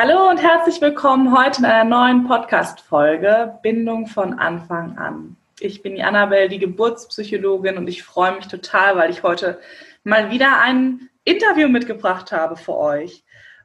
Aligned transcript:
Hallo 0.00 0.30
und 0.30 0.40
herzlich 0.40 0.80
willkommen 0.80 1.36
heute 1.36 1.58
in 1.58 1.64
einer 1.64 1.82
neuen 1.82 2.28
Podcast-Folge 2.28 3.58
Bindung 3.64 4.06
von 4.06 4.38
Anfang 4.38 4.96
an. 4.96 5.34
Ich 5.58 5.82
bin 5.82 5.96
die 5.96 6.04
Annabelle, 6.04 6.48
die 6.48 6.60
Geburtspsychologin 6.60 7.76
und 7.76 7.88
ich 7.88 8.04
freue 8.04 8.36
mich 8.36 8.46
total, 8.46 8.94
weil 8.94 9.10
ich 9.10 9.24
heute 9.24 9.58
mal 10.04 10.30
wieder 10.30 10.60
ein 10.60 11.08
Interview 11.24 11.66
mitgebracht 11.68 12.30
habe 12.30 12.54
für 12.54 12.76
euch. 12.76 13.24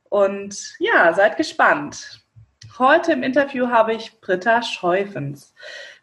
Und 0.10 0.74
ja, 0.80 1.14
seid 1.14 1.38
gespannt. 1.38 2.24
Heute 2.80 3.12
im 3.12 3.22
Interview 3.22 3.70
habe 3.70 3.94
ich 3.94 4.20
Britta 4.20 4.64
Scheufens. 4.64 5.54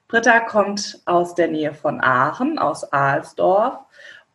Britta 0.06 0.38
kommt 0.38 1.00
aus 1.06 1.34
der 1.34 1.48
Nähe 1.48 1.74
von 1.74 2.00
Aachen, 2.00 2.60
aus 2.60 2.92
Ahlsdorf. 2.92 3.80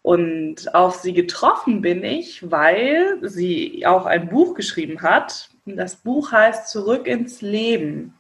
Und 0.02 0.76
auf 0.76 0.96
sie 0.96 1.14
getroffen 1.14 1.80
bin 1.80 2.04
ich, 2.04 2.52
weil 2.52 3.18
sie 3.22 3.86
auch 3.88 4.06
ein 4.06 4.28
Buch 4.28 4.56
geschrieben 4.56 5.02
hat, 5.02 5.55
das 5.66 5.96
Buch 5.96 6.32
heißt 6.32 6.70
Zurück 6.70 7.08
ins 7.08 7.42
Leben 7.42 8.14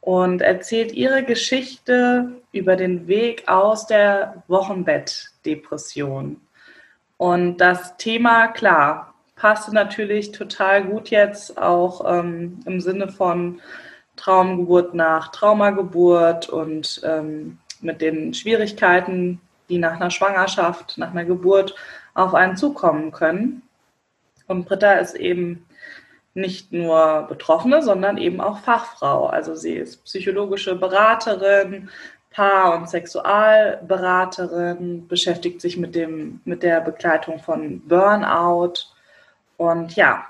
und 0.00 0.42
erzählt 0.42 0.92
ihre 0.92 1.22
Geschichte 1.22 2.32
über 2.52 2.76
den 2.76 3.06
Weg 3.06 3.48
aus 3.48 3.86
der 3.86 4.42
Wochenbettdepression. 4.48 6.40
Und 7.16 7.58
das 7.58 7.96
Thema, 7.96 8.48
klar, 8.48 9.14
passte 9.36 9.72
natürlich 9.72 10.32
total 10.32 10.84
gut 10.84 11.10
jetzt 11.10 11.58
auch 11.58 12.04
ähm, 12.06 12.60
im 12.66 12.80
Sinne 12.80 13.08
von 13.08 13.60
Traumgeburt 14.16 14.94
nach 14.94 15.30
Traumageburt 15.30 16.48
und 16.48 17.00
ähm, 17.04 17.58
mit 17.80 18.00
den 18.00 18.34
Schwierigkeiten, 18.34 19.40
die 19.68 19.78
nach 19.78 19.94
einer 19.94 20.10
Schwangerschaft, 20.10 20.98
nach 20.98 21.10
einer 21.10 21.24
Geburt 21.24 21.74
auf 22.14 22.34
einen 22.34 22.56
zukommen 22.56 23.12
können. 23.12 23.62
Und 24.46 24.66
Britta 24.66 24.94
ist 24.94 25.14
eben 25.14 25.66
nicht 26.34 26.72
nur 26.72 27.26
Betroffene, 27.28 27.82
sondern 27.82 28.18
eben 28.18 28.40
auch 28.40 28.58
Fachfrau. 28.58 29.26
Also 29.26 29.54
sie 29.54 29.74
ist 29.74 30.04
psychologische 30.04 30.74
Beraterin, 30.74 31.88
Paar- 32.30 32.76
und 32.76 32.90
Sexualberaterin, 32.90 35.06
beschäftigt 35.06 35.60
sich 35.60 35.76
mit, 35.76 35.94
dem, 35.94 36.40
mit 36.44 36.64
der 36.64 36.80
Begleitung 36.80 37.38
von 37.38 37.80
Burnout. 37.86 38.86
Und 39.56 39.94
ja, 39.94 40.26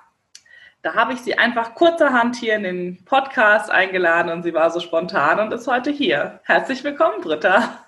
da 0.83 0.95
habe 0.95 1.15
ich 1.15 1.21
sie 1.21 1.39
einfach 1.39 1.75
kurzerhand 1.75 2.37
hier 2.37 2.57
in 2.57 2.65
den 2.65 3.03
Podcast 3.07 3.71
eingeladen 3.71 4.31
und 4.31 4.43
sie 4.43 4.53
war 4.53 4.71
so 4.71 4.81
spontan 4.81 5.41
und 5.41 5.55
ist 5.55 5.67
heute 5.67 5.91
hier. 5.91 6.41
Herzlich 6.45 6.85
willkommen, 6.85 7.23
Britta. 7.23 7.79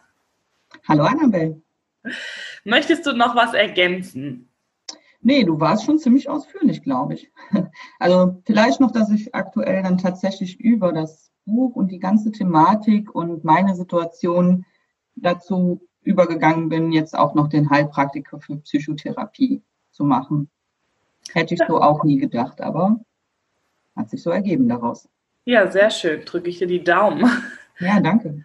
Hallo, 0.89 1.05
Annabelle. 1.05 1.61
Möchtest 2.65 3.05
du 3.05 3.13
noch 3.13 3.37
was 3.37 3.53
ergänzen? 3.53 4.49
Nee, 5.27 5.43
du 5.43 5.59
warst 5.59 5.85
schon 5.85 5.99
ziemlich 5.99 6.29
ausführlich, 6.29 6.85
glaube 6.85 7.15
ich. 7.15 7.33
Also 7.99 8.41
vielleicht 8.45 8.79
noch, 8.79 8.93
dass 8.93 9.11
ich 9.11 9.35
aktuell 9.35 9.83
dann 9.83 9.99
tatsächlich 9.99 10.61
über 10.61 10.93
das 10.93 11.33
Buch 11.47 11.75
und 11.75 11.91
die 11.91 11.99
ganze 11.99 12.31
Thematik 12.31 13.13
und 13.13 13.43
meine 13.43 13.75
Situation 13.75 14.65
dazu 15.17 15.81
übergegangen 16.03 16.69
bin, 16.69 16.93
jetzt 16.93 17.19
auch 17.19 17.35
noch 17.35 17.49
den 17.49 17.71
Heilpraktiker 17.71 18.39
für 18.39 18.59
Psychotherapie 18.59 19.63
zu 19.91 20.05
machen. 20.05 20.49
Hätte 21.33 21.55
ich 21.55 21.61
so 21.67 21.81
auch 21.81 22.05
nie 22.05 22.19
gedacht, 22.19 22.61
aber 22.61 23.01
hat 23.97 24.11
sich 24.11 24.23
so 24.23 24.31
ergeben 24.31 24.69
daraus. 24.69 25.09
Ja, 25.45 25.69
sehr 25.69 25.91
schön. 25.91 26.25
Drücke 26.25 26.51
ich 26.51 26.59
dir 26.59 26.69
die 26.69 26.85
Daumen. 26.85 27.29
Ja, 27.79 28.01
danke. 28.01 28.43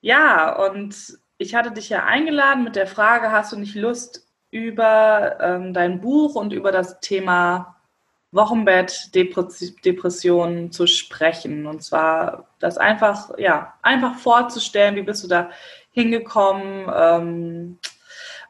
Ja, 0.00 0.64
und 0.64 1.18
ich 1.38 1.56
hatte 1.56 1.72
dich 1.72 1.88
ja 1.88 2.04
eingeladen 2.04 2.62
mit 2.62 2.76
der 2.76 2.86
Frage, 2.86 3.32
hast 3.32 3.52
du 3.52 3.58
nicht 3.58 3.74
Lust, 3.74 4.23
über 4.54 5.36
ähm, 5.40 5.74
dein 5.74 6.00
Buch 6.00 6.36
und 6.36 6.52
über 6.52 6.70
das 6.70 7.00
Thema 7.00 7.74
Wochenbett, 8.30 9.10
Depressionen 9.14 10.70
zu 10.70 10.86
sprechen. 10.86 11.66
Und 11.66 11.82
zwar 11.82 12.46
das 12.60 12.78
einfach, 12.78 13.36
ja, 13.36 13.74
einfach 13.82 14.14
vorzustellen, 14.16 14.94
wie 14.94 15.02
bist 15.02 15.24
du 15.24 15.28
da 15.28 15.50
hingekommen, 15.90 16.88
ähm, 16.94 17.78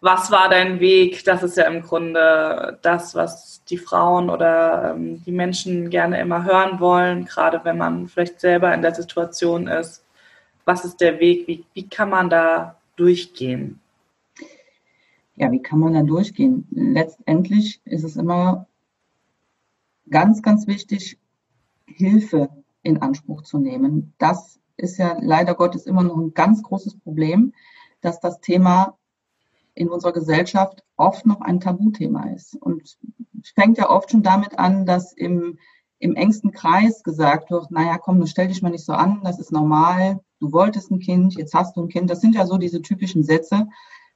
was 0.02 0.30
war 0.30 0.50
dein 0.50 0.78
Weg? 0.80 1.24
Das 1.24 1.42
ist 1.42 1.56
ja 1.56 1.64
im 1.64 1.80
Grunde 1.80 2.78
das, 2.82 3.14
was 3.14 3.64
die 3.64 3.78
Frauen 3.78 4.28
oder 4.28 4.90
ähm, 4.90 5.24
die 5.24 5.32
Menschen 5.32 5.88
gerne 5.88 6.20
immer 6.20 6.44
hören 6.44 6.80
wollen, 6.80 7.24
gerade 7.24 7.62
wenn 7.64 7.78
man 7.78 8.08
vielleicht 8.08 8.40
selber 8.40 8.74
in 8.74 8.82
der 8.82 8.94
Situation 8.94 9.68
ist. 9.68 10.04
Was 10.66 10.84
ist 10.84 11.00
der 11.00 11.18
Weg? 11.18 11.48
Wie, 11.48 11.64
wie 11.72 11.88
kann 11.88 12.10
man 12.10 12.28
da 12.28 12.76
durchgehen? 12.96 13.80
Ja, 15.36 15.50
wie 15.50 15.62
kann 15.62 15.80
man 15.80 15.94
da 15.94 16.02
durchgehen? 16.02 16.66
Letztendlich 16.70 17.80
ist 17.84 18.04
es 18.04 18.16
immer 18.16 18.66
ganz, 20.08 20.42
ganz 20.42 20.66
wichtig, 20.66 21.18
Hilfe 21.86 22.48
in 22.82 23.02
Anspruch 23.02 23.42
zu 23.42 23.58
nehmen. 23.58 24.14
Das 24.18 24.60
ist 24.76 24.98
ja 24.98 25.16
leider 25.20 25.54
Gottes 25.54 25.86
immer 25.86 26.02
noch 26.02 26.16
ein 26.16 26.34
ganz 26.34 26.62
großes 26.62 26.98
Problem, 26.98 27.52
dass 28.00 28.20
das 28.20 28.40
Thema 28.40 28.96
in 29.74 29.88
unserer 29.88 30.12
Gesellschaft 30.12 30.84
oft 30.96 31.26
noch 31.26 31.40
ein 31.40 31.60
Tabuthema 31.60 32.30
ist. 32.30 32.54
Und 32.56 32.82
es 32.82 33.50
fängt 33.54 33.78
ja 33.78 33.90
oft 33.90 34.10
schon 34.10 34.22
damit 34.22 34.58
an, 34.58 34.86
dass 34.86 35.12
im, 35.12 35.58
im 35.98 36.14
engsten 36.14 36.52
Kreis 36.52 37.02
gesagt 37.02 37.50
wird, 37.50 37.70
naja, 37.70 37.98
komm, 37.98 38.24
stell 38.26 38.48
dich 38.48 38.62
mal 38.62 38.70
nicht 38.70 38.84
so 38.84 38.92
an, 38.92 39.20
das 39.24 39.40
ist 39.40 39.50
normal, 39.50 40.20
du 40.38 40.52
wolltest 40.52 40.90
ein 40.90 41.00
Kind, 41.00 41.34
jetzt 41.34 41.54
hast 41.54 41.76
du 41.76 41.82
ein 41.82 41.88
Kind. 41.88 42.08
Das 42.08 42.20
sind 42.20 42.34
ja 42.34 42.46
so 42.46 42.58
diese 42.58 42.82
typischen 42.82 43.24
Sätze, 43.24 43.66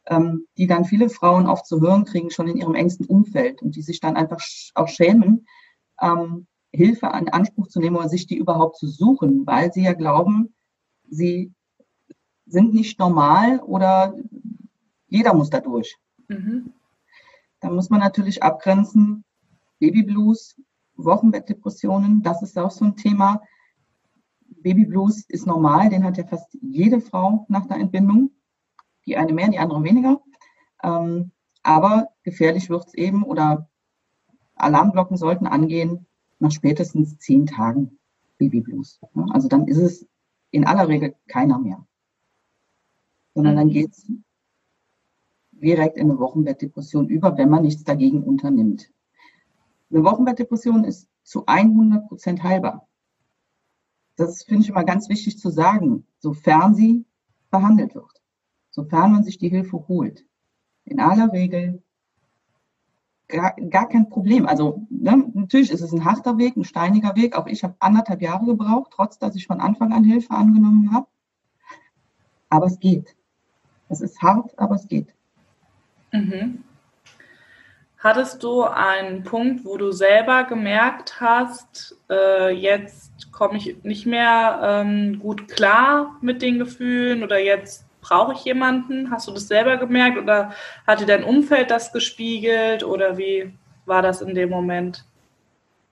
ähm, 0.09 0.47
die 0.57 0.67
dann 0.67 0.85
viele 0.85 1.11
Frauen 1.11 1.47
oft 1.47 1.67
zu 1.67 1.81
hören 1.81 2.05
kriegen, 2.05 2.31
schon 2.31 2.49
in 2.49 2.57
ihrem 2.57 2.75
engsten 2.75 3.07
Umfeld 3.07 3.63
und 3.63 3.77
die 3.77 3.83
sich 3.83 4.01
dann 4.01 4.17
einfach 4.17 4.41
auch 4.75 4.89
schämen, 4.89 5.47
ähm, 6.01 6.47
Hilfe 6.73 7.07
in 7.07 7.29
Anspruch 7.29 7.69
zu 7.69 7.81
nehmen 7.81 7.97
oder 7.97 8.09
sich 8.09 8.27
die 8.27 8.37
überhaupt 8.37 8.77
zu 8.77 8.89
suchen, 8.89 9.47
weil 9.47 9.73
sie 9.73 9.83
ja 9.83 9.93
glauben, 9.93 10.55
sie 11.09 11.53
sind 12.47 12.75
nicht 12.75 12.99
normal 12.99 13.61
oder 13.61 14.15
jeder 15.09 15.35
muss 15.35 15.51
da 15.51 15.61
durch. 15.61 15.97
Mhm. 16.29 16.73
Da 17.61 17.71
muss 17.71 17.91
man 17.91 18.01
natürlich 18.01 18.43
abgrenzen, 18.43 19.25
Babyblues, 19.79 20.61
Wochenbettdepressionen, 20.97 22.23
das 22.23 22.43
ist 22.43 22.59
auch 22.59 22.71
so 22.71 22.85
ein 22.85 22.97
Thema. 22.97 23.43
Babyblues 24.63 25.25
ist 25.29 25.47
normal, 25.47 25.89
den 25.89 26.05
hat 26.05 26.17
ja 26.17 26.27
fast 26.27 26.57
jede 26.61 27.01
Frau 27.01 27.47
nach 27.49 27.67
der 27.67 27.79
Entbindung 27.79 28.31
die 29.09 29.17
eine 29.17 29.33
mehr, 29.33 29.49
die 29.49 29.59
andere 29.59 29.83
weniger. 29.83 30.21
Ähm, 30.83 31.33
aber 31.63 32.11
gefährlich 32.23 32.71
wird 32.71 32.87
es 32.87 32.95
eben 32.95 33.25
oder 33.25 33.69
Alarmglocken 34.55 35.17
sollten 35.17 35.47
angehen 35.47 36.07
nach 36.39 36.53
spätestens 36.53 37.19
zehn 37.19 37.47
Tagen 37.47 37.99
Babyblues. 38.39 39.01
Also 39.31 39.49
dann 39.49 39.67
ist 39.67 39.79
es 39.79 40.07
in 40.51 40.67
aller 40.67 40.89
Regel 40.89 41.15
keiner 41.27 41.59
mehr. 41.59 41.87
Sondern 43.35 43.57
dann 43.57 43.71
geht 43.71 43.93
es 43.93 44.07
direkt 45.53 45.97
in 45.97 46.11
eine 46.11 46.19
Wochenbettdepression 46.19 47.09
über, 47.09 47.37
wenn 47.37 47.51
man 47.51 47.63
nichts 47.63 47.85
dagegen 47.85 48.23
unternimmt. 48.23 48.93
Eine 49.91 50.05
Wochenbettdepression 50.05 50.85
ist 50.85 51.09
zu 51.25 51.47
100 51.47 52.09
Prozent 52.09 52.43
heilbar. 52.43 52.89
Das 54.17 54.43
finde 54.43 54.63
ich 54.63 54.69
immer 54.69 54.85
ganz 54.85 55.09
wichtig 55.09 55.39
zu 55.39 55.51
sagen, 55.51 56.07
sofern 56.19 56.75
sie 56.75 57.05
behandelt 57.51 57.95
wird 57.95 58.18
sofern 58.79 59.11
man 59.11 59.25
sich 59.25 59.39
die 59.39 59.49
Hilfe 59.49 59.89
holt. 59.89 60.25
In 60.85 61.01
aller 61.01 61.33
Regel 61.33 61.83
gar, 63.27 63.55
gar 63.57 63.89
kein 63.89 64.09
Problem. 64.09 64.47
Also 64.47 64.87
ne, 64.89 65.25
natürlich 65.35 65.73
ist 65.73 65.81
es 65.81 65.93
ein 65.93 66.05
harter 66.05 66.39
Weg, 66.39 66.57
ein 66.57 66.65
steiniger 66.65 67.17
Weg. 67.17 67.37
Auch 67.37 67.49
ich 67.49 67.65
habe 67.65 67.75
anderthalb 67.81 68.23
Jahre 68.23 68.47
gebraucht, 68.47 68.93
trotz 68.95 69.19
dass 69.19 69.35
ich 69.35 69.49
von 69.49 69.61
Anfang 69.61 69.93
an 69.93 70.05
Hilfe 70.05 70.33
angenommen 70.33 70.95
habe. 70.95 71.09
Aber 72.49 72.67
es 72.67 72.79
geht. 72.79 73.17
Es 73.89 74.01
ist 74.01 74.23
hart, 74.23 74.57
aber 74.57 74.77
es 74.77 74.87
geht. 74.87 75.13
Mhm. 76.13 76.63
Hattest 77.99 78.45
du 78.45 78.63
einen 78.63 79.25
Punkt, 79.25 79.65
wo 79.65 79.77
du 79.77 79.91
selber 79.91 80.45
gemerkt 80.45 81.21
hast, 81.21 81.97
äh, 82.09 82.51
jetzt 82.55 83.33
komme 83.33 83.59
ich 83.59 83.83
nicht 83.83 84.07
mehr 84.07 84.61
ähm, 84.63 85.19
gut 85.19 85.49
klar 85.49 86.17
mit 86.21 86.43
den 86.43 86.61
Gefühlen 86.61 87.25
oder 87.25 87.41
jetzt 87.41 87.88
brauche 88.09 88.33
ich 88.33 88.45
jemanden? 88.45 89.11
Hast 89.11 89.29
du 89.29 89.33
das 89.33 89.49
selber 89.49 89.77
gemerkt 89.77 90.19
oder 90.19 90.53
hat 90.87 91.01
dir 91.01 91.07
dein 91.07 91.25
Umfeld 91.25 91.71
das 91.71 91.93
gespiegelt 91.93 92.83
oder 92.83 93.19
wie 93.19 93.53
war 93.87 94.03
das 94.03 94.23
in 94.23 94.35
dem 94.35 94.51
Moment? 94.51 95.05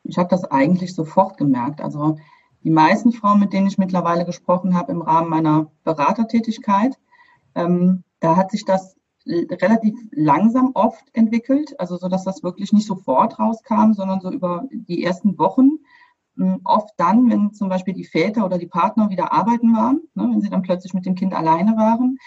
Ich 0.05 0.19
habe 0.19 0.29
das 0.29 0.45
eigentlich 0.45 0.95
sofort 0.95 1.37
gemerkt. 1.37 1.81
Also 1.81 2.17
die 2.63 2.71
meisten 2.71 3.13
Frauen, 3.13 3.41
mit 3.41 3.53
denen 3.53 3.67
ich 3.67 3.79
mittlerweile 3.79 4.25
gesprochen 4.25 4.75
habe 4.75 4.93
im 4.93 5.03
Rahmen 5.03 5.29
meiner 5.29 5.71
Beratertätigkeit, 5.85 6.99
ähm, 7.55 8.03
da 8.21 8.37
hat 8.37 8.51
sich 8.51 8.65
das 8.65 8.97
relativ 9.27 9.95
langsam 10.13 10.71
oft 10.75 11.05
entwickelt, 11.13 11.79
also 11.81 11.97
so 11.97 12.09
dass 12.09 12.25
das 12.25 12.45
wirklich 12.45 12.73
nicht 12.73 12.87
sofort 12.87 13.39
rauskam, 13.39 13.93
sondern 13.93 14.21
so 14.21 14.31
über 14.31 14.65
die 14.71 15.05
ersten 15.05 15.37
Wochen. 15.39 15.81
Hm, 16.37 16.61
oft 16.65 16.95
dann, 16.99 17.31
wenn 17.31 17.53
zum 17.53 17.69
Beispiel 17.69 17.95
die 17.95 18.05
Väter 18.05 18.45
oder 18.45 18.59
die 18.59 18.67
Partner 18.67 19.11
wieder 19.11 19.33
arbeiten 19.33 19.75
waren, 19.75 20.01
ne, 20.15 20.29
wenn 20.31 20.41
sie 20.41 20.51
dann 20.51 20.63
plötzlich 20.63 20.95
mit 20.95 21.07
dem 21.07 21.15
Kind 21.15 21.35
alleine 21.35 21.77
waren. 21.77 22.19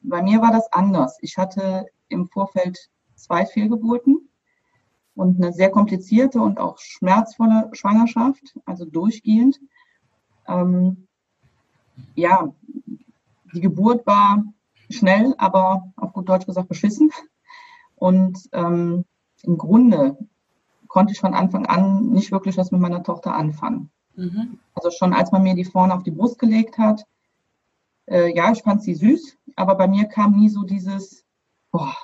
Bei 0.00 0.22
mir 0.22 0.40
war 0.40 0.52
das 0.52 0.72
anders. 0.72 1.18
Ich 1.20 1.36
hatte 1.36 1.86
im 2.08 2.26
Vorfeld 2.26 2.78
zwei 3.14 3.44
Fehlgeburten. 3.46 4.28
und 5.18 5.42
eine 5.42 5.52
sehr 5.52 5.70
komplizierte 5.70 6.40
und 6.40 6.60
auch 6.60 6.78
schmerzvolle 6.78 7.68
Schwangerschaft, 7.72 8.56
also 8.64 8.84
durchgehend. 8.84 9.58
Ähm, 10.46 11.08
ja, 12.14 12.54
die 13.52 13.60
Geburt 13.60 14.06
war 14.06 14.44
schnell, 14.88 15.34
aber 15.38 15.92
auf 15.96 16.12
gut 16.12 16.28
Deutsch 16.28 16.46
gesagt 16.46 16.68
beschissen. 16.68 17.10
Und 17.96 18.48
ähm, 18.52 19.04
im 19.42 19.58
Grunde 19.58 20.16
konnte 20.88 21.12
ich 21.12 21.20
von 21.20 21.34
Anfang 21.34 21.66
an 21.66 22.10
nicht 22.10 22.32
wirklich 22.32 22.56
was 22.56 22.70
mit 22.70 22.80
meiner 22.80 23.02
Tochter 23.02 23.34
anfangen. 23.34 23.90
Mhm. 24.16 24.58
Also 24.74 24.90
schon 24.90 25.12
als 25.12 25.30
man 25.32 25.42
mir 25.42 25.54
die 25.54 25.64
vorne 25.64 25.94
auf 25.94 26.02
die 26.02 26.10
Brust 26.10 26.38
gelegt 26.38 26.78
hat, 26.78 27.06
äh, 28.06 28.34
ja, 28.34 28.50
ich 28.50 28.62
fand 28.62 28.82
sie 28.82 28.94
süß, 28.94 29.36
aber 29.56 29.74
bei 29.74 29.86
mir 29.86 30.06
kam 30.06 30.32
nie 30.32 30.48
so 30.48 30.62
dieses, 30.62 31.24
boah, 31.70 31.94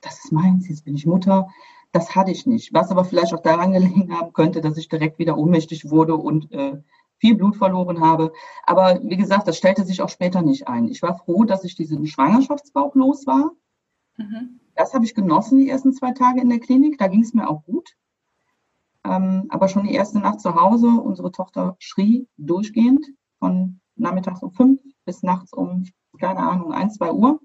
das 0.00 0.24
ist 0.24 0.32
meins, 0.32 0.68
jetzt 0.68 0.84
bin 0.84 0.94
ich 0.94 1.06
Mutter. 1.06 1.48
Das 1.92 2.14
hatte 2.16 2.30
ich 2.30 2.44
nicht. 2.46 2.74
Was 2.74 2.90
aber 2.90 3.04
vielleicht 3.04 3.32
auch 3.34 3.42
daran 3.42 3.72
gelegen 3.72 4.12
haben 4.12 4.32
könnte, 4.32 4.60
dass 4.60 4.76
ich 4.76 4.88
direkt 4.88 5.18
wieder 5.18 5.38
ohnmächtig 5.38 5.90
wurde 5.90 6.16
und 6.16 6.50
äh, 6.52 6.82
viel 7.18 7.36
Blut 7.36 7.56
verloren 7.56 8.00
habe. 8.00 8.32
Aber 8.64 9.00
wie 9.02 9.16
gesagt, 9.16 9.46
das 9.46 9.56
stellte 9.56 9.84
sich 9.84 10.02
auch 10.02 10.08
später 10.08 10.42
nicht 10.42 10.66
ein. 10.66 10.88
Ich 10.88 11.02
war 11.02 11.16
froh, 11.18 11.44
dass 11.44 11.64
ich 11.64 11.76
diesen 11.76 12.06
Schwangerschaftsbauch 12.06 12.94
los 12.94 13.26
war. 13.26 13.52
Mhm. 14.16 14.60
Das 14.74 14.94
habe 14.94 15.04
ich 15.04 15.14
genossen, 15.14 15.58
die 15.58 15.68
ersten 15.68 15.92
zwei 15.92 16.12
Tage 16.12 16.40
in 16.40 16.48
der 16.48 16.60
Klinik. 16.60 16.98
Da 16.98 17.06
ging 17.06 17.22
es 17.22 17.34
mir 17.34 17.48
auch 17.48 17.64
gut. 17.64 17.94
Ähm, 19.04 19.46
aber 19.48 19.68
schon 19.68 19.84
die 19.84 19.94
erste 19.94 20.18
Nacht 20.18 20.40
zu 20.40 20.54
Hause, 20.54 20.88
unsere 20.88 21.30
Tochter 21.30 21.76
schrie 21.78 22.26
durchgehend 22.38 23.06
von 23.38 23.80
nachmittags 23.96 24.42
um 24.42 24.52
fünf 24.52 24.80
bis 25.04 25.22
nachts 25.22 25.52
um, 25.52 25.84
keine 26.18 26.40
Ahnung, 26.40 26.72
ein, 26.72 26.90
zwei 26.90 27.12
Uhr. 27.12 27.40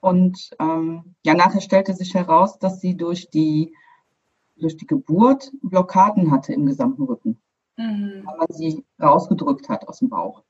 Und 0.00 0.50
ähm, 0.60 1.16
ja, 1.24 1.34
nachher 1.34 1.60
stellte 1.60 1.92
sich 1.92 2.14
heraus, 2.14 2.58
dass 2.58 2.80
sie 2.80 2.96
durch 2.96 3.30
die, 3.30 3.74
durch 4.56 4.76
die 4.76 4.86
Geburt 4.86 5.50
Blockaden 5.62 6.30
hatte 6.30 6.52
im 6.52 6.66
gesamten 6.66 7.02
Rücken, 7.02 7.40
mhm. 7.76 8.22
weil 8.24 8.36
man 8.36 8.46
sie 8.50 8.84
rausgedrückt 9.02 9.68
hat 9.68 9.88
aus 9.88 9.98
dem 9.98 10.08
Bauch. 10.08 10.44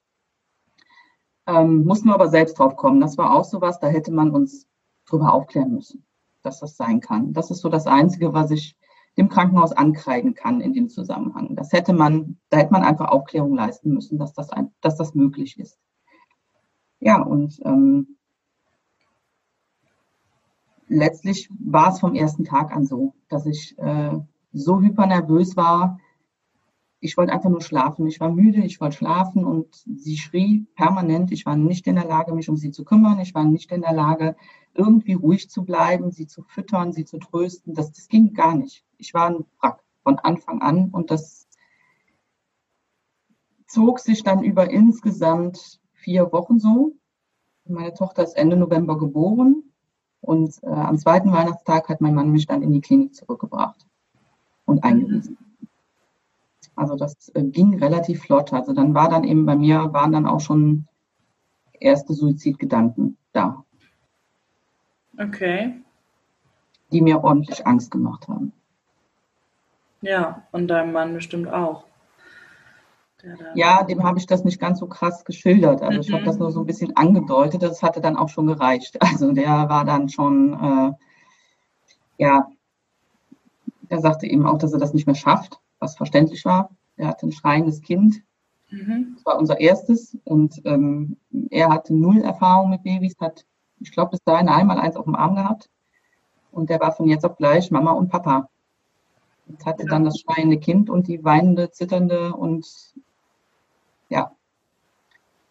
Ähm, 1.46 1.84
mussten 1.87 2.08
wir 2.08 2.14
aber 2.14 2.28
selbst 2.28 2.58
drauf 2.58 2.76
kommen. 2.76 3.00
Das 3.00 3.16
war 3.16 3.34
auch 3.34 3.44
so 3.44 3.62
was, 3.62 3.81
da 3.81 3.87
hätte 3.87 4.12
man 4.12 4.31
uns 4.32 4.66
drüber 5.08 5.32
aufklären 5.32 5.72
müssen, 5.72 6.05
dass 6.43 6.60
das 6.60 6.76
sein 6.76 7.00
kann. 7.00 7.32
Das 7.32 7.50
ist 7.50 7.60
so 7.60 7.69
das 7.69 7.87
Einzige, 7.87 8.32
was 8.32 8.50
ich 8.50 8.76
dem 9.16 9.28
Krankenhaus 9.28 9.72
ankreiden 9.72 10.34
kann 10.34 10.60
in 10.60 10.72
dem 10.72 10.88
Zusammenhang. 10.88 11.56
Das 11.56 11.72
hätte 11.72 11.93
man, 11.93 12.38
da 12.50 12.58
hätte 12.58 12.72
man 12.72 12.84
einfach 12.84 13.08
Aufklärung 13.08 13.55
leisten 13.55 13.93
müssen, 13.93 14.19
dass 14.19 14.32
das, 14.32 14.50
ein, 14.50 14.70
dass 14.81 14.96
das 14.96 15.14
möglich 15.14 15.58
ist. 15.58 15.78
Ja, 17.00 17.20
und 17.22 17.58
ähm, 17.64 18.16
letztlich 20.87 21.49
war 21.58 21.93
es 21.93 22.00
vom 22.00 22.14
ersten 22.14 22.44
Tag 22.44 22.75
an 22.75 22.87
so, 22.87 23.14
dass 23.28 23.46
ich 23.46 23.76
äh, 23.78 24.19
so 24.52 24.81
hypernervös 24.81 25.56
war. 25.56 26.00
Ich 27.00 27.17
wollte 27.17 27.33
einfach 27.33 27.50
nur 27.50 27.61
schlafen. 27.61 28.06
Ich 28.06 28.19
war 28.19 28.31
müde, 28.31 28.62
ich 28.62 28.81
wollte 28.81 28.97
schlafen 28.97 29.45
und 29.45 29.69
sie 29.75 30.17
schrie 30.17 30.67
permanent. 30.75 31.31
Ich 31.31 31.47
war 31.47 31.56
nicht 31.56 31.87
in 31.87 31.95
der 31.95 32.06
Lage, 32.06 32.35
mich 32.35 32.49
um 32.49 32.56
sie 32.56 32.73
zu 32.73 32.85
kümmern. 32.85 33.21
Ich 33.21 33.35
war 33.35 33.45
nicht 33.45 33.71
in 33.71 33.83
der 33.83 33.93
Lage, 33.93 34.35
irgendwie 34.75 35.12
ruhig 35.12 35.49
zu 35.49 35.65
bleiben, 35.65 36.11
sie 36.11 36.27
zu 36.27 36.43
füttern, 36.43 36.93
sie 36.93 37.05
zu 37.05 37.19
trösten. 37.19 37.75
Das, 37.75 37.93
das 37.93 38.09
ging 38.09 38.35
gar 38.35 38.55
nicht. 38.56 38.85
Ich 38.97 39.15
war 39.15 39.31
ein 39.31 39.45
Wrack 39.61 39.83
von 40.03 40.19
Anfang 40.19 40.61
an 40.61 40.91
und 40.91 41.11
das 41.11 41.49
zog 43.69 44.00
sich 44.00 44.25
dann 44.25 44.43
über 44.43 44.71
insgesamt 44.71 45.81
vier 45.93 46.33
Wochen 46.33 46.59
so. 46.59 46.97
Meine 47.65 47.95
Tochter 47.95 48.25
ist 48.25 48.37
Ende 48.37 48.56
November 48.56 48.99
geboren 48.99 49.62
und 50.21 50.62
äh, 50.62 50.69
am 50.69 50.99
zweiten 50.99 51.31
Weihnachtstag 51.33 51.89
hat 51.89 52.00
mein 52.00 52.15
Mann 52.15 52.31
mich 52.31 52.47
dann 52.47 52.62
in 52.62 52.73
die 52.73 52.81
Klinik 52.81 53.15
zurückgebracht 53.15 53.87
und 54.65 54.83
eingewiesen. 54.85 55.37
Also 56.78 56.96
das 56.96 57.30
äh, 57.34 57.42
ging 57.42 57.78
relativ 57.82 58.22
flott. 58.22 58.52
Also 58.52 58.72
dann 58.72 58.94
war 58.94 59.08
dann 59.08 59.25
eben 59.25 59.44
bei 59.46 59.56
mir, 59.56 59.92
waren 59.92 60.12
dann 60.12 60.26
auch 60.26 60.40
schon 60.40 60.86
erste 61.72 62.14
Suizidgedanken 62.14 63.16
da. 63.32 63.64
Okay. 65.19 65.82
Die 66.92 67.02
mir 67.02 67.22
ordentlich 67.25 67.66
Angst 67.66 67.90
gemacht 67.90 68.28
haben. 68.28 68.52
Ja, 70.00 70.46
und 70.52 70.69
deinem 70.69 70.92
Mann 70.92 71.14
bestimmt 71.14 71.48
auch. 71.48 71.84
Ja, 73.54 73.82
dem 73.82 74.04
habe 74.04 74.19
ich 74.19 74.26
das 74.26 74.44
nicht 74.44 74.60
ganz 74.60 74.78
so 74.78 74.86
krass 74.86 75.25
geschildert. 75.25 75.82
Also 75.82 75.96
mhm. 75.96 76.00
ich 76.00 76.12
habe 76.12 76.25
das 76.25 76.38
nur 76.38 76.52
so 76.52 76.60
ein 76.60 76.66
bisschen 76.66 76.96
angedeutet. 76.96 77.62
Das 77.62 77.82
hatte 77.82 78.00
dann 78.00 78.16
auch 78.16 78.28
schon 78.28 78.46
gereicht. 78.46 78.96
Also 79.00 79.32
der 79.32 79.69
war 79.69 79.84
dann 79.84 80.08
schon, 80.08 80.52
äh, 80.54 80.92
ja, 82.22 82.48
er 83.88 84.00
sagte 84.00 84.26
eben 84.26 84.46
auch, 84.46 84.58
dass 84.58 84.72
er 84.72 84.78
das 84.78 84.94
nicht 84.94 85.06
mehr 85.06 85.16
schafft, 85.16 85.60
was 85.78 85.96
verständlich 85.96 86.44
war. 86.44 86.70
Er 86.96 87.08
hatte 87.08 87.26
ein 87.26 87.32
schreiendes 87.32 87.80
Kind. 87.80 88.22
Mhm. 88.70 89.14
Das 89.16 89.26
war 89.26 89.38
unser 89.38 89.60
erstes 89.60 90.16
und 90.25 90.60
ähm, 90.64 91.16
er 91.50 91.70
hatte 91.70 91.94
null 91.94 92.20
Erfahrung 92.20 92.70
mit 92.70 92.82
Babys, 92.82 93.16
hat, 93.19 93.46
ich 93.80 93.92
glaube, 93.92 94.12
bis 94.12 94.22
dahin 94.25 94.48
einmal 94.48 94.78
eins 94.78 94.96
auf 94.96 95.04
dem 95.04 95.14
Arm 95.14 95.36
gehabt. 95.36 95.70
Und 96.50 96.70
der 96.70 96.80
war 96.80 96.92
von 96.92 97.08
jetzt 97.08 97.25
auf 97.25 97.36
gleich 97.36 97.70
Mama 97.70 97.92
und 97.92 98.08
Papa. 98.08 98.48
Und 99.46 99.64
hatte 99.64 99.84
ja. 99.84 99.88
dann 99.88 100.04
das 100.04 100.19
schreiende 100.19 100.58
Kind 100.58 100.90
und 100.90 101.08
die 101.08 101.25
weinende, 101.25 101.70
zitternde 101.70 102.34
und 102.34 102.66
ja. 104.10 104.32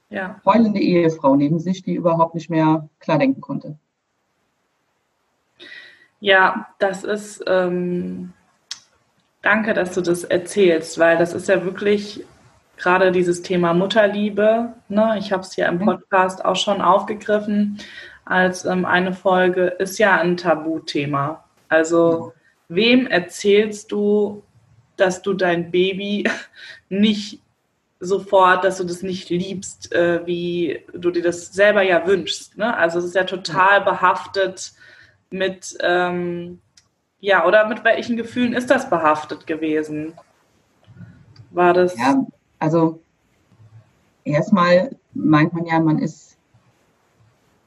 ja. 0.10 0.40
Heulende 0.46 0.80
Ehefrau 0.80 1.36
neben 1.36 1.60
sich, 1.60 1.82
die 1.82 1.96
überhaupt 1.96 2.36
nicht 2.36 2.50
mehr 2.50 2.90
klar 3.00 3.18
denken 3.18 3.42
konnte. 3.42 3.80
Ja, 6.20 6.68
das 6.80 7.04
ist, 7.04 7.44
ähm, 7.48 8.34
danke, 9.48 9.74
dass 9.74 9.94
du 9.94 10.02
das 10.02 10.26
erzählst, 10.26 11.00
weil 11.00 11.18
das 11.18 11.32
ist 11.34 11.48
ja 11.48 11.64
wirklich 11.64 12.26
gerade 12.76 13.14
dieses 13.14 13.44
Thema 13.44 13.74
Mutterliebe. 13.74 14.74
Ne? 14.90 15.16
Ich 15.20 15.32
habe 15.32 15.42
es 15.44 15.56
ja 15.56 15.70
im 15.70 15.78
mhm. 15.78 15.86
Podcast 15.86 16.44
auch 16.44 16.58
schon 16.58 16.82
aufgegriffen 16.82 17.80
als 18.26 18.66
ähm, 18.66 18.84
eine 18.84 19.14
Folge, 19.14 19.68
ist 19.68 20.00
ja 20.00 20.20
ein 20.20 20.36
Tabuthema. 20.36 21.46
Also 21.70 22.34
wem 22.68 23.08
erzählst 23.08 23.94
du, 23.94 24.44
dass 24.98 25.22
du 25.22 25.34
dein 25.34 25.72
Baby 25.72 26.30
nicht 26.90 27.40
sofort, 28.02 28.66
dass 28.66 28.80
du 28.80 28.84
das 28.84 29.02
nicht 29.02 29.30
liebst, 29.30 29.94
äh, 29.94 30.28
wie 30.28 30.84
du 30.94 31.10
dir 31.10 31.24
das 31.24 31.54
selber 31.54 31.84
ja 31.84 32.06
wünschst. 32.06 32.58
Ne? 32.58 32.76
Also 32.76 33.00
es 33.00 33.06
ist 33.06 33.16
ja 33.16 33.24
total 33.24 33.80
behaftet 33.80 34.74
mit, 35.30 35.78
ähm, 35.80 36.60
ja, 37.20 37.46
oder 37.46 37.68
mit 37.68 37.84
welchen 37.84 38.18
Gefühlen 38.18 38.54
ist 38.54 38.70
das 38.70 38.90
behaftet 38.90 39.48
gewesen? 39.48 40.14
War 41.52 41.74
das? 41.74 41.98
Ja, 41.98 42.26
also 42.60 43.02
erstmal 44.24 44.96
meint 45.14 45.54
man 45.54 45.66
ja, 45.66 45.80
man 45.80 46.00
ist 46.00 46.38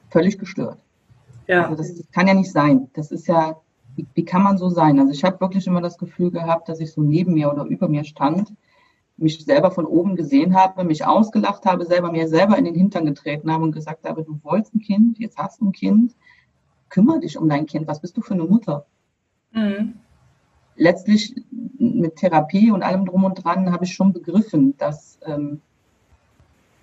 völlig 0.09 0.37
gestört. 0.37 0.77
Ja. 1.47 1.63
Also 1.63 1.75
das, 1.75 1.95
das 1.95 2.11
kann 2.11 2.27
ja 2.27 2.33
nicht 2.33 2.51
sein. 2.51 2.89
Das 2.93 3.11
ist 3.11 3.27
ja, 3.27 3.59
wie, 3.95 4.05
wie 4.13 4.25
kann 4.25 4.43
man 4.43 4.57
so 4.57 4.69
sein? 4.69 4.99
Also 4.99 5.11
ich 5.11 5.23
habe 5.23 5.41
wirklich 5.41 5.67
immer 5.67 5.81
das 5.81 5.97
Gefühl 5.97 6.31
gehabt, 6.31 6.69
dass 6.69 6.79
ich 6.79 6.91
so 6.91 7.01
neben 7.01 7.33
mir 7.33 7.51
oder 7.51 7.65
über 7.65 7.87
mir 7.87 8.03
stand 8.03 8.53
mich 9.21 9.43
selber 9.45 9.71
von 9.71 9.85
oben 9.85 10.15
gesehen 10.15 10.55
habe, 10.55 10.83
mich 10.83 11.05
ausgelacht 11.05 11.65
habe, 11.65 11.85
selber 11.85 12.11
mir 12.11 12.27
selber 12.27 12.57
in 12.57 12.65
den 12.65 12.73
Hintern 12.73 13.05
getreten 13.05 13.51
habe 13.51 13.63
und 13.63 13.71
gesagt 13.71 14.03
habe, 14.05 14.23
du 14.23 14.39
wolltest 14.43 14.73
ein 14.73 14.79
Kind, 14.79 15.19
jetzt 15.19 15.37
hast 15.37 15.61
du 15.61 15.65
ein 15.65 15.71
Kind, 15.71 16.15
kümmere 16.89 17.19
dich 17.19 17.37
um 17.37 17.47
dein 17.47 17.67
Kind, 17.67 17.87
was 17.87 18.01
bist 18.01 18.17
du 18.17 18.21
für 18.21 18.33
eine 18.33 18.45
Mutter? 18.45 18.85
Mhm. 19.51 19.95
Letztlich 20.75 21.35
mit 21.77 22.15
Therapie 22.15 22.71
und 22.71 22.83
allem 22.83 23.05
drum 23.05 23.23
und 23.23 23.43
dran 23.43 23.71
habe 23.71 23.85
ich 23.85 23.93
schon 23.93 24.13
begriffen, 24.13 24.75
dass 24.77 25.19
ähm, 25.25 25.61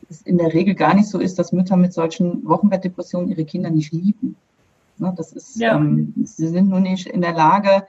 es 0.09 0.23
in 0.23 0.39
der 0.39 0.53
Regel 0.53 0.75
gar 0.75 0.95
nicht 0.95 1.09
so 1.09 1.19
ist, 1.19 1.39
dass 1.39 1.53
Mütter 1.53 1.77
mit 1.77 1.93
solchen 1.93 2.47
Wochenbettdepressionen 2.47 3.31
ihre 3.31 3.45
Kinder 3.45 3.71
nicht 3.71 3.93
lieben. 3.93 4.37
Ne, 4.99 5.13
das 5.17 5.33
ist, 5.33 5.57
ja. 5.57 5.77
ähm, 5.77 6.13
sie 6.25 6.49
sind 6.49 6.69
nur 6.69 6.81
nicht 6.81 7.07
in 7.07 7.21
der 7.21 7.33
Lage, 7.33 7.87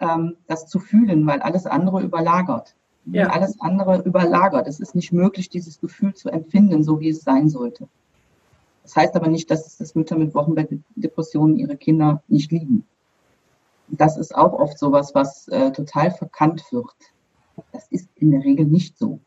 ähm, 0.00 0.36
das 0.46 0.66
zu 0.66 0.78
fühlen, 0.78 1.26
weil 1.26 1.40
alles 1.40 1.66
andere 1.66 2.02
überlagert 2.02 2.74
ja. 3.06 3.28
alles 3.28 3.60
andere 3.60 4.02
überlagert. 4.02 4.66
Es 4.66 4.80
ist 4.80 4.94
nicht 4.94 5.12
möglich, 5.12 5.48
dieses 5.48 5.80
Gefühl 5.80 6.14
zu 6.14 6.28
empfinden, 6.28 6.82
so 6.82 7.00
wie 7.00 7.10
es 7.10 7.22
sein 7.22 7.48
sollte. 7.48 7.88
Das 8.82 8.96
heißt 8.96 9.16
aber 9.16 9.28
nicht, 9.28 9.50
dass, 9.50 9.78
dass 9.78 9.94
Mütter 9.94 10.16
mit 10.16 10.34
Wochenbettdepressionen 10.34 11.56
ihre 11.56 11.76
Kinder 11.76 12.22
nicht 12.28 12.52
lieben. 12.52 12.84
Das 13.88 14.16
ist 14.16 14.34
auch 14.34 14.52
oft 14.52 14.78
sowas, 14.78 15.14
was 15.14 15.48
äh, 15.48 15.70
total 15.72 16.10
verkannt 16.10 16.64
wird. 16.70 16.94
Das 17.72 17.86
ist 17.90 18.08
in 18.16 18.30
der 18.32 18.44
Regel 18.44 18.66
nicht 18.66 18.98
so. 18.98 19.20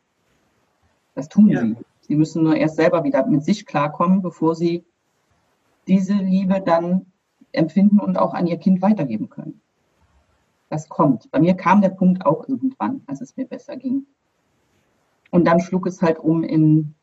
Das 1.14 1.28
tun 1.28 1.48
ja. 1.48 1.60
sie. 1.60 1.76
Sie 2.02 2.16
müssen 2.16 2.42
nur 2.42 2.56
erst 2.56 2.76
selber 2.76 3.04
wieder 3.04 3.26
mit 3.26 3.44
sich 3.44 3.66
klarkommen, 3.66 4.22
bevor 4.22 4.54
sie 4.54 4.84
diese 5.86 6.14
Liebe 6.14 6.60
dann 6.60 7.06
empfinden 7.52 8.00
und 8.00 8.16
auch 8.16 8.34
an 8.34 8.46
ihr 8.46 8.58
Kind 8.58 8.82
weitergeben 8.82 9.28
können 9.28 9.60
das 10.70 10.88
kommt. 10.88 11.30
Bei 11.30 11.40
mir 11.40 11.54
kam 11.54 11.82
der 11.82 11.90
Punkt 11.90 12.24
auch 12.24 12.48
irgendwann, 12.48 13.02
als 13.06 13.20
es 13.20 13.36
mir 13.36 13.46
besser 13.46 13.76
ging. 13.76 14.06
Und 15.30 15.44
dann 15.44 15.60
schlug 15.60 15.86
es 15.86 16.00
halt 16.00 16.18
um 16.18 16.42
in, 16.42 16.94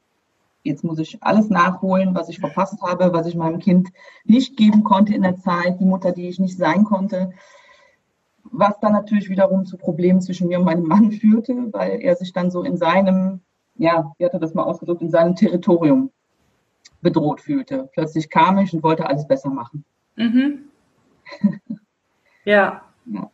jetzt 0.68 0.84
muss 0.84 1.00
ich 1.00 1.22
alles 1.24 1.50
nachholen, 1.50 2.14
was 2.16 2.30
ich 2.30 2.40
verpasst 2.40 2.82
habe, 2.82 3.14
was 3.14 3.28
ich 3.28 3.36
meinem 3.36 3.60
Kind 3.60 3.90
nicht 4.24 4.58
geben 4.58 4.84
konnte 4.84 5.14
in 5.14 5.22
der 5.22 5.38
Zeit, 5.38 5.80
die 5.80 5.86
Mutter, 5.86 6.12
die 6.12 6.28
ich 6.28 6.40
nicht 6.40 6.58
sein 6.58 6.84
konnte. 6.84 7.32
Was 8.44 8.80
dann 8.80 8.94
natürlich 8.94 9.30
wiederum 9.30 9.66
zu 9.66 9.78
Problemen 9.78 10.22
zwischen 10.22 10.48
mir 10.48 10.60
und 10.60 10.66
meinem 10.66 10.88
Mann 10.88 11.12
führte, 11.22 11.54
weil 11.72 12.02
er 12.02 12.16
sich 12.16 12.34
dann 12.34 12.52
so 12.52 12.64
in 12.64 12.78
seinem, 12.78 13.42
ja, 13.76 14.12
wie 14.18 14.26
hat 14.26 14.34
er 14.34 14.40
das 14.40 14.54
mal 14.54 14.64
ausgedrückt, 14.64 15.02
in 15.02 15.12
seinem 15.12 15.36
Territorium 15.36 16.12
bedroht 17.02 17.42
fühlte. 17.42 17.90
Plötzlich 17.94 18.30
kam 18.30 18.58
ich 18.58 18.74
und 18.74 18.84
wollte 18.84 19.08
alles 19.08 19.28
besser 19.28 19.50
machen. 19.50 19.84
Mhm. 20.16 20.66
ja. 22.46 22.82
ja. 23.06 23.32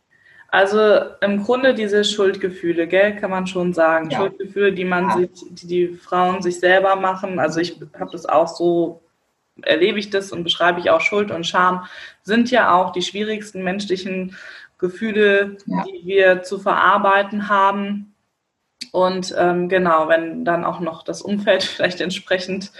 Also 0.54 1.00
im 1.20 1.42
Grunde 1.42 1.74
diese 1.74 2.04
Schuldgefühle, 2.04 2.86
gell, 2.86 3.16
kann 3.16 3.30
man 3.30 3.48
schon 3.48 3.74
sagen. 3.74 4.08
Ja. 4.10 4.18
Schuldgefühle, 4.18 4.72
die 4.72 4.84
man 4.84 5.08
ja. 5.08 5.16
sich, 5.16 5.30
die 5.50 5.66
die 5.66 5.88
Frauen 5.88 6.42
sich 6.42 6.60
selber 6.60 6.94
machen. 6.94 7.40
Also 7.40 7.58
ich 7.58 7.80
habe 7.98 8.12
das 8.12 8.24
auch 8.24 8.46
so, 8.46 9.02
erlebe 9.62 9.98
ich 9.98 10.10
das 10.10 10.30
und 10.30 10.44
beschreibe 10.44 10.78
ich 10.78 10.90
auch 10.90 11.00
Schuld 11.00 11.32
und 11.32 11.44
Scham, 11.44 11.86
sind 12.22 12.52
ja 12.52 12.72
auch 12.72 12.92
die 12.92 13.02
schwierigsten 13.02 13.64
menschlichen 13.64 14.36
Gefühle, 14.78 15.56
ja. 15.66 15.82
die 15.88 16.06
wir 16.06 16.42
zu 16.42 16.60
verarbeiten 16.60 17.48
haben. 17.48 18.14
Und 18.92 19.34
ähm, 19.36 19.68
genau, 19.68 20.06
wenn 20.06 20.44
dann 20.44 20.64
auch 20.64 20.78
noch 20.78 21.02
das 21.02 21.20
Umfeld 21.20 21.64
vielleicht 21.64 22.00
entsprechend 22.00 22.70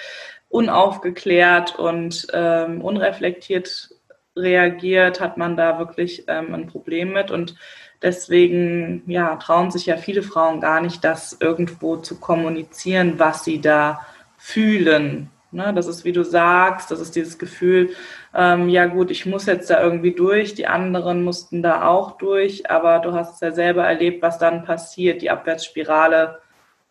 unaufgeklärt 0.48 1.76
und 1.76 2.28
ähm, 2.32 2.82
unreflektiert 2.82 3.88
reagiert, 4.36 5.20
hat 5.20 5.36
man 5.36 5.56
da 5.56 5.78
wirklich 5.78 6.24
ähm, 6.28 6.54
ein 6.54 6.66
Problem 6.66 7.12
mit. 7.12 7.30
Und 7.30 7.56
deswegen 8.02 9.02
ja, 9.06 9.36
trauen 9.36 9.70
sich 9.70 9.86
ja 9.86 9.96
viele 9.96 10.22
Frauen 10.22 10.60
gar 10.60 10.80
nicht, 10.80 11.04
das 11.04 11.36
irgendwo 11.40 11.96
zu 11.96 12.18
kommunizieren, 12.18 13.18
was 13.18 13.44
sie 13.44 13.60
da 13.60 14.06
fühlen. 14.36 15.30
Ne, 15.50 15.72
das 15.72 15.86
ist, 15.86 16.04
wie 16.04 16.10
du 16.10 16.24
sagst, 16.24 16.90
das 16.90 16.98
ist 16.98 17.14
dieses 17.14 17.38
Gefühl, 17.38 17.90
ähm, 18.34 18.68
ja 18.68 18.86
gut, 18.86 19.12
ich 19.12 19.24
muss 19.24 19.46
jetzt 19.46 19.70
da 19.70 19.80
irgendwie 19.80 20.10
durch, 20.10 20.54
die 20.54 20.66
anderen 20.66 21.22
mussten 21.22 21.62
da 21.62 21.86
auch 21.86 22.18
durch, 22.18 22.68
aber 22.68 22.98
du 22.98 23.12
hast 23.12 23.34
es 23.34 23.40
ja 23.40 23.52
selber 23.52 23.84
erlebt, 23.84 24.20
was 24.20 24.38
dann 24.38 24.64
passiert. 24.64 25.22
Die 25.22 25.30
Abwärtsspirale 25.30 26.40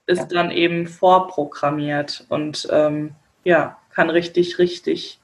ist 0.05 0.31
ja. 0.31 0.41
dann 0.41 0.49
eben 0.49 0.87
vorprogrammiert 0.87 2.25
und 2.29 2.65
ähm, 2.71 3.15
ja, 3.43 3.77
kann 3.93 4.09
richtig, 4.09 4.59
richtig 4.59 5.19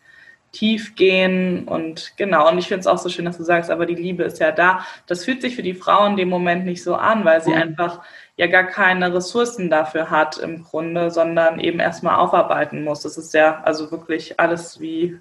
tief 0.51 0.95
gehen 0.95 1.67
und 1.67 2.13
genau. 2.17 2.49
Und 2.49 2.57
ich 2.57 2.67
finde 2.67 2.81
es 2.81 2.87
auch 2.87 2.97
so 2.97 3.09
schön, 3.09 3.25
dass 3.25 3.37
du 3.37 3.43
sagst, 3.43 3.69
aber 3.69 3.85
die 3.85 3.95
Liebe 3.95 4.23
ist 4.23 4.39
ja 4.39 4.51
da. 4.51 4.85
Das 5.05 5.25
fühlt 5.25 5.41
sich 5.41 5.55
für 5.55 5.63
die 5.63 5.75
Frau 5.75 6.05
in 6.05 6.17
dem 6.17 6.29
Moment 6.29 6.65
nicht 6.65 6.83
so 6.83 6.95
an, 6.95 7.25
weil 7.25 7.41
sie 7.41 7.51
mhm. 7.51 7.61
einfach 7.61 8.01
ja 8.35 8.47
gar 8.47 8.63
keine 8.63 9.13
Ressourcen 9.13 9.69
dafür 9.69 10.09
hat 10.09 10.37
im 10.37 10.63
Grunde, 10.63 11.11
sondern 11.11 11.59
eben 11.59 11.79
erstmal 11.79 12.15
aufarbeiten 12.15 12.83
muss. 12.83 13.01
Das 13.01 13.17
ist 13.17 13.33
ja 13.33 13.61
also 13.63 13.91
wirklich 13.91 14.39
alles 14.39 14.79
wie 14.79 15.19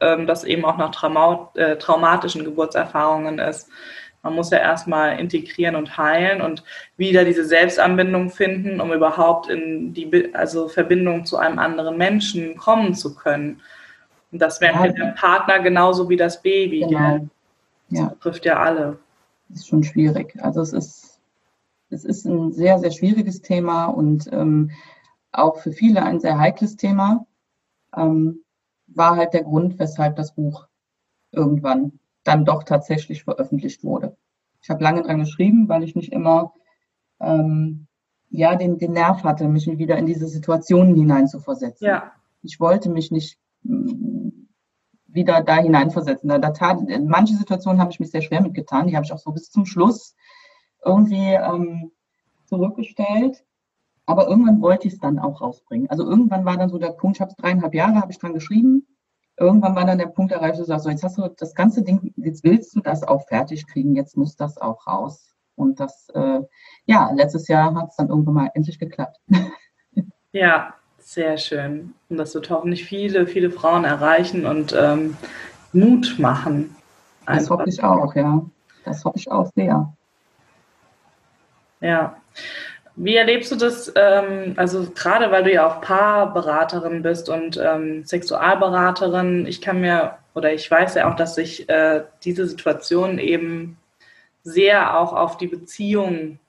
ähm, 0.00 0.26
das 0.26 0.44
eben 0.44 0.64
auch 0.64 0.76
nach 0.76 0.90
Trauma 0.90 1.50
äh, 1.54 1.76
traumatischen 1.76 2.44
Geburtserfahrungen 2.44 3.38
ist. 3.38 3.70
Man 4.22 4.34
muss 4.34 4.50
ja 4.50 4.58
erstmal 4.58 5.20
integrieren 5.20 5.76
und 5.76 5.96
heilen 5.96 6.40
und 6.40 6.64
wieder 6.96 7.24
diese 7.24 7.44
Selbstanbindung 7.44 8.30
finden, 8.30 8.80
um 8.80 8.92
überhaupt 8.92 9.48
in 9.48 9.94
die 9.94 10.34
also 10.34 10.68
Verbindung 10.68 11.24
zu 11.24 11.36
einem 11.36 11.60
anderen 11.60 11.96
Menschen 11.96 12.56
kommen 12.56 12.94
zu 12.94 13.14
können. 13.14 13.62
Und 14.32 14.40
das 14.40 14.60
wäre 14.60 14.86
ja. 14.86 14.92
der 14.92 15.12
Partner 15.12 15.60
genauso 15.60 16.08
wie 16.08 16.16
das 16.16 16.42
Baby. 16.42 16.80
Genau. 16.80 17.28
Das 17.90 17.98
ja. 18.00 18.08
betrifft 18.08 18.44
ja 18.44 18.58
alle. 18.58 18.98
Das 19.48 19.60
ist 19.60 19.68
schon 19.68 19.84
schwierig. 19.84 20.36
Also 20.42 20.60
es 20.60 20.72
ist, 20.72 21.20
es 21.90 22.04
ist 22.04 22.24
ein 22.24 22.52
sehr, 22.52 22.78
sehr 22.78 22.90
schwieriges 22.90 23.42
Thema 23.42 23.86
und 23.86 24.28
ähm, 24.32 24.70
auch 25.32 25.58
für 25.58 25.72
viele 25.72 26.02
ein 26.02 26.20
sehr 26.20 26.38
heikles 26.38 26.76
Thema. 26.76 27.26
Ähm, 27.96 28.40
war 28.88 29.16
halt 29.16 29.34
der 29.34 29.44
Grund, 29.44 29.78
weshalb 29.78 30.16
das 30.16 30.34
Buch 30.34 30.66
irgendwann 31.32 31.98
dann 32.24 32.44
doch 32.44 32.64
tatsächlich 32.64 33.24
veröffentlicht 33.24 33.84
wurde. 33.84 34.16
Ich 34.62 34.70
habe 34.70 34.82
lange 34.82 35.02
dran 35.02 35.20
geschrieben, 35.20 35.68
weil 35.68 35.84
ich 35.84 35.94
nicht 35.94 36.12
immer 36.12 36.52
ähm, 37.20 37.86
ja 38.30 38.56
den, 38.56 38.78
den 38.78 38.92
Nerv 38.92 39.22
hatte, 39.22 39.48
mich 39.48 39.66
wieder 39.66 39.96
in 39.96 40.06
diese 40.06 40.26
Situationen 40.26 40.96
hineinzuversetzen. 40.96 41.86
Ja. 41.86 42.12
Ich 42.42 42.58
wollte 42.58 42.90
mich 42.90 43.10
nicht 43.10 43.38
wieder 45.16 45.42
da 45.42 45.56
hineinversetzen. 45.56 46.28
Da, 46.28 46.38
da 46.38 46.50
tat, 46.50 46.80
in 46.88 47.08
manche 47.08 47.34
Situationen 47.34 47.80
habe 47.80 47.90
ich 47.90 47.98
mich 47.98 48.12
sehr 48.12 48.22
schwer 48.22 48.40
mitgetan. 48.40 48.86
Die 48.86 48.94
habe 48.94 49.04
ich 49.04 49.12
auch 49.12 49.18
so 49.18 49.32
bis 49.32 49.50
zum 49.50 49.66
Schluss 49.66 50.14
irgendwie 50.84 51.32
ähm, 51.32 51.90
zurückgestellt. 52.44 53.44
Aber 54.06 54.28
irgendwann 54.28 54.62
wollte 54.62 54.86
ich 54.86 54.94
es 54.94 55.00
dann 55.00 55.18
auch 55.18 55.40
rausbringen. 55.40 55.90
Also 55.90 56.04
irgendwann 56.04 56.44
war 56.44 56.56
dann 56.56 56.68
so 56.68 56.78
der 56.78 56.92
Punkt, 56.92 57.16
ich 57.16 57.20
habe 57.20 57.32
es 57.32 57.36
dreieinhalb 57.36 57.74
Jahre, 57.74 57.96
habe 57.96 58.12
ich 58.12 58.18
dran 58.20 58.34
geschrieben. 58.34 58.86
Irgendwann 59.36 59.74
war 59.74 59.84
dann 59.84 59.98
der 59.98 60.06
Punkt 60.06 60.32
erreicht, 60.32 60.60
du 60.60 60.64
sagst, 60.64 60.84
so 60.84 60.90
jetzt 60.90 61.02
hast 61.02 61.18
du 61.18 61.28
das 61.28 61.54
ganze 61.54 61.82
Ding, 61.82 62.14
jetzt 62.16 62.44
willst 62.44 62.74
du 62.76 62.80
das 62.80 63.02
auch 63.02 63.26
fertig 63.26 63.66
kriegen, 63.66 63.96
jetzt 63.96 64.16
muss 64.16 64.36
das 64.36 64.58
auch 64.58 64.86
raus. 64.86 65.34
Und 65.56 65.80
das, 65.80 66.08
äh, 66.14 66.40
ja, 66.86 67.10
letztes 67.12 67.48
Jahr 67.48 67.74
hat 67.74 67.90
es 67.90 67.96
dann 67.96 68.08
irgendwann 68.08 68.34
mal 68.34 68.50
endlich 68.54 68.78
geklappt. 68.78 69.18
Ja, 70.32 70.74
sehr 71.06 71.38
schön. 71.38 71.94
Und 72.08 72.16
das 72.16 72.34
wird 72.34 72.50
hoffentlich 72.50 72.84
viele, 72.84 73.28
viele 73.28 73.52
Frauen 73.52 73.84
erreichen 73.84 74.44
und 74.44 74.74
ähm, 74.76 75.16
Mut 75.72 76.16
machen. 76.18 76.74
Einfach. 77.24 77.42
Das 77.42 77.50
hoffe 77.50 77.68
ich 77.68 77.84
auch, 77.84 78.14
ja. 78.16 78.42
Das 78.84 79.04
hoffe 79.04 79.16
ich 79.16 79.30
auch 79.30 79.48
sehr. 79.54 79.92
Ja. 81.80 82.16
Wie 82.96 83.14
erlebst 83.14 83.52
du 83.52 83.56
das, 83.56 83.92
ähm, 83.94 84.54
also 84.56 84.90
gerade 84.90 85.30
weil 85.30 85.44
du 85.44 85.52
ja 85.52 85.68
auch 85.68 85.80
Paarberaterin 85.80 87.02
bist 87.02 87.28
und 87.28 87.56
ähm, 87.62 88.04
Sexualberaterin, 88.04 89.46
ich 89.46 89.60
kann 89.60 89.80
mir, 89.80 90.18
oder 90.34 90.52
ich 90.52 90.68
weiß 90.68 90.96
ja 90.96 91.08
auch, 91.08 91.14
dass 91.14 91.36
sich 91.36 91.68
äh, 91.68 92.02
diese 92.24 92.48
Situation 92.48 93.18
eben 93.20 93.78
sehr 94.42 94.98
auch 94.98 95.12
auf 95.12 95.36
die 95.36 95.46
Beziehung 95.46 96.40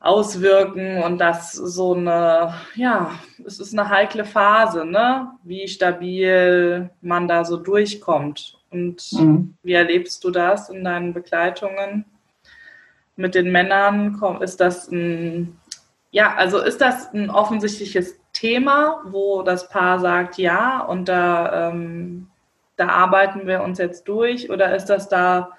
auswirken 0.00 1.02
und 1.02 1.18
das 1.18 1.52
so 1.52 1.94
eine, 1.94 2.54
ja, 2.74 3.12
es 3.44 3.60
ist 3.60 3.78
eine 3.78 3.88
heikle 3.88 4.24
Phase, 4.24 4.86
ne? 4.86 5.32
Wie 5.44 5.68
stabil 5.68 6.90
man 7.02 7.28
da 7.28 7.44
so 7.44 7.58
durchkommt. 7.58 8.58
Und 8.70 9.12
mhm. 9.12 9.54
wie 9.62 9.74
erlebst 9.74 10.24
du 10.24 10.30
das 10.30 10.70
in 10.70 10.84
deinen 10.84 11.12
Begleitungen 11.12 12.06
mit 13.16 13.34
den 13.34 13.52
Männern? 13.52 14.18
Ist 14.40 14.60
das 14.60 14.90
ein, 14.90 15.58
ja, 16.10 16.34
also 16.34 16.58
ist 16.60 16.80
das 16.80 17.12
ein 17.12 17.28
offensichtliches 17.28 18.18
Thema, 18.32 19.02
wo 19.04 19.42
das 19.42 19.68
Paar 19.68 19.98
sagt, 19.98 20.38
ja, 20.38 20.80
und 20.80 21.10
da, 21.10 21.68
ähm, 21.68 22.28
da 22.76 22.88
arbeiten 22.88 23.46
wir 23.46 23.62
uns 23.62 23.78
jetzt 23.78 24.08
durch, 24.08 24.48
oder 24.48 24.74
ist 24.74 24.86
das 24.86 25.10
da 25.10 25.50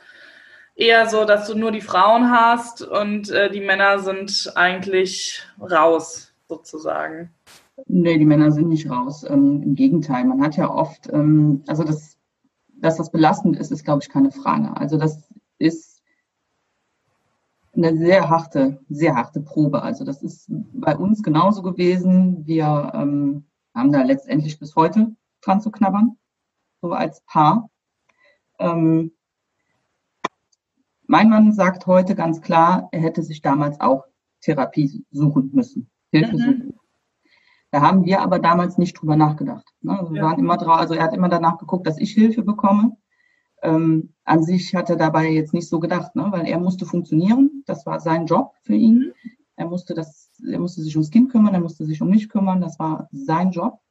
eher 0.82 1.08
so, 1.08 1.26
dass 1.26 1.48
du 1.48 1.56
nur 1.56 1.72
die 1.72 1.82
Frauen 1.82 2.32
hast 2.32 2.82
und 2.82 3.30
äh, 3.30 3.52
die 3.52 3.62
Männer 3.62 4.00
sind 4.00 4.52
eigentlich 4.56 5.44
raus, 5.60 6.34
sozusagen. 6.50 7.32
Nee, 7.86 8.18
die 8.18 8.26
Männer 8.26 8.52
sind 8.52 8.68
nicht 8.68 8.90
raus. 8.90 9.24
Ähm, 9.24 9.62
Im 9.62 9.76
Gegenteil, 9.76 10.26
man 10.26 10.42
hat 10.42 10.58
ja 10.58 10.70
oft, 10.70 11.08
ähm, 11.14 11.64
also 11.68 11.84
das, 11.84 12.18
dass 12.68 12.98
das 12.98 13.12
belastend 13.12 13.58
ist, 13.58 13.72
ist, 13.72 13.86
glaube 13.86 14.02
ich, 14.02 14.10
keine 14.10 14.32
Frage. 14.32 14.76
Also 14.76 14.98
das 14.98 15.30
ist 15.60 16.02
eine 17.76 17.96
sehr 17.96 18.30
harte, 18.30 18.80
sehr 18.90 19.16
harte 19.16 19.40
Probe. 19.40 19.84
Also 19.84 20.04
das 20.04 20.24
ist 20.24 20.48
bei 20.50 20.98
uns 20.98 21.22
genauso 21.22 21.62
gewesen. 21.62 22.46
Wir 22.48 22.92
ähm, 22.96 23.46
haben 23.76 23.92
da 23.92 24.02
letztendlich 24.02 24.60
bis 24.60 24.76
heute 24.76 25.16
dran 25.42 25.62
zu 25.62 25.72
knabbern, 25.72 26.18
so 26.82 26.92
als 26.92 27.22
Paar. 27.22 27.70
Ähm, 28.60 29.12
mein 31.12 31.30
Mann 31.30 31.51
sagt 31.51 31.88
heute 31.88 32.15
ganz 32.15 32.39
klar, 32.41 32.88
er 32.94 33.01
hätte 33.01 33.22
sich 33.22 33.41
damals 33.41 33.82
auch 33.82 34.06
Therapie 34.39 35.06
suchen 35.12 35.50
müssen, 35.53 35.89
Hilfe 36.10 36.38
mhm. 36.38 36.39
suchen. 36.39 36.80
Da 37.70 37.82
haben 37.82 38.06
wir 38.06 38.22
aber 38.22 38.39
damals 38.39 38.77
nicht 38.77 38.94
drüber 38.94 39.18
nachgedacht. 39.18 39.68
Ne? 39.82 40.00
Also 40.00 40.13
wir 40.13 40.22
ja. 40.22 40.27
waren 40.27 40.39
immer 40.39 40.56
drauf, 40.56 40.80
also 40.80 40.94
er 40.94 41.03
hat 41.03 41.13
immer 41.13 41.27
danach 41.27 41.58
geguckt, 41.58 41.86
dass 41.86 41.98
ich 41.98 42.13
Hilfe 42.13 42.44
bekomme. 42.44 42.96
Ähm, 43.62 44.13
an 44.24 44.44
sich 44.44 44.74
hat 44.74 44.89
er 44.89 44.96
dabei 44.96 45.30
jetzt 45.30 45.53
nicht 45.53 45.68
so 45.68 45.82
gedacht, 45.82 46.15
ne? 46.15 46.27
weil 46.30 46.48
er 46.48 46.60
musste 46.62 46.86
funktionieren. 46.86 47.63
Das 47.65 47.86
war 47.86 48.00
sein 48.00 48.25
Job 48.25 48.53
für 48.63 48.75
ihn. 48.75 49.00
Mhm. 49.00 49.32
Er 49.58 49.65
musste 49.68 49.94
das, 49.94 50.32
er 50.50 50.60
musste 50.60 50.82
sich 50.82 50.96
ums 50.96 51.12
Kind 51.12 51.30
kümmern, 51.30 51.53
er 51.53 51.60
musste 51.60 51.86
sich 51.86 52.01
um 52.01 52.10
mich 52.10 52.30
kümmern. 52.30 52.62
Das 52.62 52.80
war 52.80 53.10
sein 53.12 53.51
Job. 53.51 53.82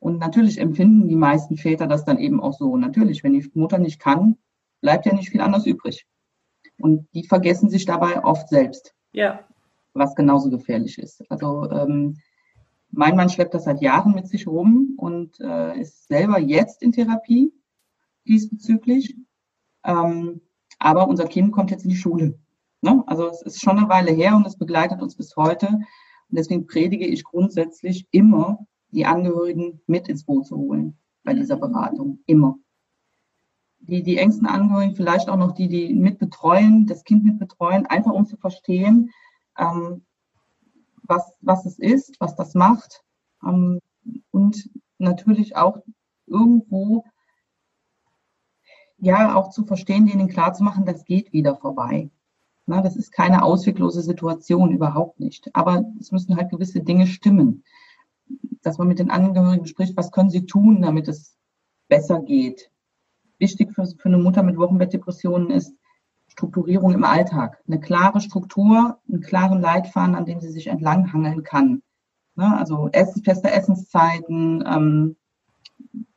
Und 0.00 0.18
natürlich 0.18 0.58
empfinden 0.58 1.06
die 1.06 1.14
meisten 1.14 1.56
Väter 1.56 1.86
das 1.86 2.04
dann 2.04 2.18
eben 2.18 2.40
auch 2.40 2.54
so. 2.54 2.76
Natürlich, 2.76 3.22
wenn 3.22 3.34
die 3.34 3.48
Mutter 3.54 3.78
nicht 3.78 4.00
kann, 4.00 4.36
bleibt 4.80 5.06
ja 5.06 5.14
nicht 5.14 5.30
viel 5.30 5.42
anderes 5.42 5.66
übrig. 5.66 6.08
Und 6.80 7.06
die 7.14 7.26
vergessen 7.26 7.70
sich 7.70 7.84
dabei 7.84 8.24
oft 8.24 8.48
selbst. 8.48 8.94
Ja. 9.12 9.40
Was 9.92 10.14
genauso 10.14 10.50
gefährlich 10.50 10.98
ist. 10.98 11.24
Also 11.30 11.70
ähm, 11.70 12.18
mein 12.90 13.16
Mann 13.16 13.28
schleppt 13.28 13.54
das 13.54 13.64
seit 13.64 13.80
Jahren 13.80 14.14
mit 14.14 14.28
sich 14.28 14.46
rum 14.46 14.94
und 14.96 15.38
äh, 15.40 15.78
ist 15.78 16.08
selber 16.08 16.38
jetzt 16.38 16.82
in 16.82 16.92
Therapie 16.92 17.52
diesbezüglich. 18.26 19.16
Ähm, 19.84 20.40
aber 20.78 21.08
unser 21.08 21.26
Kind 21.26 21.52
kommt 21.52 21.70
jetzt 21.70 21.84
in 21.84 21.90
die 21.90 21.96
Schule. 21.96 22.38
Ne? 22.82 23.02
Also 23.06 23.28
es 23.28 23.42
ist 23.42 23.60
schon 23.60 23.78
eine 23.78 23.88
Weile 23.88 24.12
her 24.12 24.34
und 24.36 24.46
es 24.46 24.56
begleitet 24.56 25.02
uns 25.02 25.16
bis 25.16 25.36
heute. 25.36 25.80
deswegen 26.28 26.66
predige 26.66 27.06
ich 27.06 27.24
grundsätzlich 27.24 28.06
immer, 28.10 28.66
die 28.92 29.06
Angehörigen 29.06 29.80
mit 29.86 30.08
ins 30.08 30.24
Boot 30.24 30.46
zu 30.46 30.56
holen 30.56 30.98
bei 31.22 31.34
dieser 31.34 31.56
Beratung. 31.56 32.20
Immer. 32.26 32.58
Die, 33.80 34.02
die 34.02 34.18
engsten 34.18 34.46
Angehörigen, 34.46 34.94
vielleicht 34.94 35.28
auch 35.28 35.36
noch 35.36 35.52
die, 35.52 35.68
die 35.68 35.94
mitbetreuen, 35.94 36.86
das 36.86 37.04
Kind 37.04 37.24
mitbetreuen, 37.24 37.86
einfach 37.86 38.12
um 38.12 38.26
zu 38.26 38.36
verstehen, 38.36 39.10
ähm, 39.58 40.04
was, 41.02 41.36
was 41.40 41.66
es 41.66 41.78
ist, 41.78 42.20
was 42.20 42.36
das 42.36 42.54
macht. 42.54 43.02
Ähm, 43.44 43.80
und 44.30 44.70
natürlich 44.98 45.56
auch 45.56 45.78
irgendwo 46.26 47.04
ja 49.00 49.34
auch 49.34 49.50
zu 49.50 49.64
verstehen, 49.64 50.06
denen 50.06 50.28
klarzumachen, 50.28 50.84
das 50.84 51.04
geht 51.04 51.32
wieder 51.32 51.56
vorbei. 51.56 52.10
Na, 52.66 52.82
das 52.82 52.96
ist 52.96 53.10
keine 53.10 53.42
ausweglose 53.42 54.02
Situation, 54.02 54.70
überhaupt 54.70 55.18
nicht. 55.18 55.54
Aber 55.54 55.84
es 55.98 56.12
müssen 56.12 56.36
halt 56.36 56.50
gewisse 56.50 56.80
Dinge 56.80 57.06
stimmen. 57.06 57.64
Dass 58.62 58.78
man 58.78 58.88
mit 58.88 58.98
den 58.98 59.10
Angehörigen 59.10 59.66
spricht, 59.66 59.96
was 59.96 60.12
können 60.12 60.30
sie 60.30 60.46
tun, 60.46 60.82
damit 60.82 61.08
es 61.08 61.36
besser 61.88 62.20
geht. 62.20 62.70
Wichtig 63.40 63.72
für, 63.72 63.86
für 63.86 64.08
eine 64.08 64.18
Mutter 64.18 64.42
mit 64.42 64.56
Wochenbettdepressionen 64.56 65.50
ist 65.50 65.74
Strukturierung 66.28 66.92
im 66.92 67.04
Alltag. 67.04 67.60
Eine 67.66 67.80
klare 67.80 68.20
Struktur, 68.20 68.98
einen 69.08 69.20
klaren 69.20 69.60
Leitfaden, 69.60 70.14
an 70.14 70.26
dem 70.26 70.40
sie 70.40 70.50
sich 70.50 70.68
entlanghangeln 70.68 71.42
kann. 71.42 71.82
Na, 72.36 72.58
also 72.58 72.88
Essen, 72.92 73.24
feste 73.24 73.50
Essenszeiten, 73.50 74.64
ähm, 74.66 75.16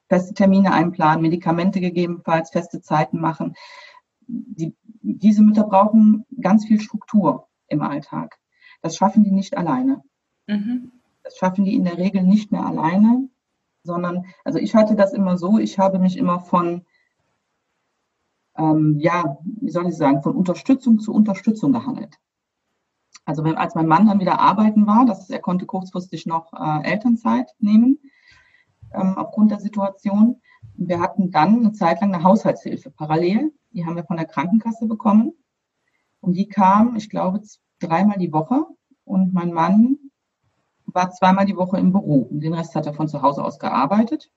feste 0.08 0.34
Termine 0.34 0.72
einplanen, 0.72 1.24
Medikamente 1.24 1.82
gegebenenfalls, 1.82 2.52
feste 2.52 2.82
Zeiten 2.82 3.20
machen. 3.20 3.56
Die, 4.28 4.76
diese 5.02 5.42
Mütter 5.42 5.64
brauchen 5.64 6.26
ganz 6.40 6.66
viel 6.66 6.80
Struktur 6.80 7.48
im 7.68 7.82
Alltag. 7.82 8.38
Das 8.82 8.96
schaffen 8.96 9.24
die 9.24 9.32
nicht 9.32 9.58
alleine. 9.58 10.04
Mhm. 10.48 10.92
Das 11.24 11.38
schaffen 11.38 11.66
die 11.66 11.76
in 11.76 11.86
der 11.86 11.98
Regel 11.98 12.24
nicht 12.24 12.52
mehr 12.52 12.66
alleine, 12.66 13.30
sondern, 13.84 14.26
also 14.44 14.60
ich 14.60 14.76
hatte 14.76 14.96
das 14.96 15.14
immer 15.14 15.38
so, 15.38 15.58
ich 15.58 15.80
habe 15.80 16.00
mich 16.00 16.18
immer 16.18 16.40
von, 16.40 16.86
ähm, 18.58 18.98
ja, 19.00 19.38
wie 19.44 19.72
soll 19.72 19.88
ich 19.88 19.96
sagen, 19.96 20.22
von 20.22 20.36
Unterstützung 20.36 21.00
zu 21.00 21.14
Unterstützung 21.14 21.72
gehandelt. 21.72 22.20
Also 23.26 23.44
wenn, 23.44 23.56
als 23.56 23.76
mein 23.76 23.88
Mann 23.88 24.08
dann 24.08 24.20
wieder 24.20 24.40
arbeiten 24.40 24.86
war, 24.86 25.06
das, 25.06 25.30
er 25.30 25.40
konnte 25.40 25.66
kurzfristig 25.66 26.26
noch 26.26 26.52
äh, 26.54 26.84
Elternzeit 26.84 27.52
nehmen, 27.60 28.00
ähm, 28.94 29.18
aufgrund 29.18 29.52
der 29.52 29.60
Situation. 29.60 30.42
Wir 30.76 31.00
hatten 31.00 31.32
dann 31.32 31.60
eine 31.60 31.72
Zeit 31.74 32.02
lang 32.02 32.14
eine 32.14 32.24
Haushaltshilfe 32.24 32.92
parallel. 32.92 33.54
Die 33.72 33.86
haben 33.86 33.96
wir 33.96 34.04
von 34.04 34.18
der 34.18 34.26
Krankenkasse 34.26 34.88
bekommen. 34.88 35.34
Und 36.20 36.34
die 36.34 36.48
kam, 36.48 36.96
ich 36.96 37.10
glaube, 37.10 37.42
dreimal 37.80 38.18
die 38.18 38.32
Woche. 38.32 38.66
Und 39.04 39.34
mein 39.34 39.52
Mann 39.52 39.98
war 40.86 41.12
zweimal 41.12 41.46
die 41.46 41.58
Woche 41.58 41.80
im 41.80 41.92
Büro. 41.92 42.28
Den 42.30 42.54
Rest 42.54 42.76
hat 42.76 42.86
er 42.86 42.94
von 42.94 43.08
zu 43.08 43.22
Hause 43.22 43.44
aus 43.44 43.60
gearbeitet. 43.60 44.32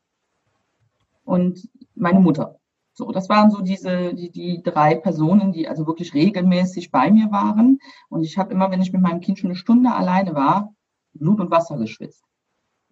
Und 1.24 1.68
meine 1.94 2.20
Mutter. 2.20 2.58
So, 2.98 3.12
das 3.12 3.28
waren 3.28 3.50
so 3.50 3.60
diese, 3.60 4.14
die, 4.14 4.30
die 4.30 4.62
drei 4.62 4.94
Personen, 4.94 5.52
die 5.52 5.68
also 5.68 5.86
wirklich 5.86 6.14
regelmäßig 6.14 6.90
bei 6.90 7.10
mir 7.10 7.30
waren. 7.30 7.78
Und 8.08 8.24
ich 8.24 8.38
habe 8.38 8.54
immer, 8.54 8.70
wenn 8.70 8.80
ich 8.80 8.90
mit 8.90 9.02
meinem 9.02 9.20
Kind 9.20 9.38
schon 9.38 9.50
eine 9.50 9.56
Stunde 9.56 9.92
alleine 9.92 10.34
war, 10.34 10.72
Blut 11.12 11.38
und 11.40 11.50
Wasser 11.50 11.76
geschwitzt. 11.76 12.24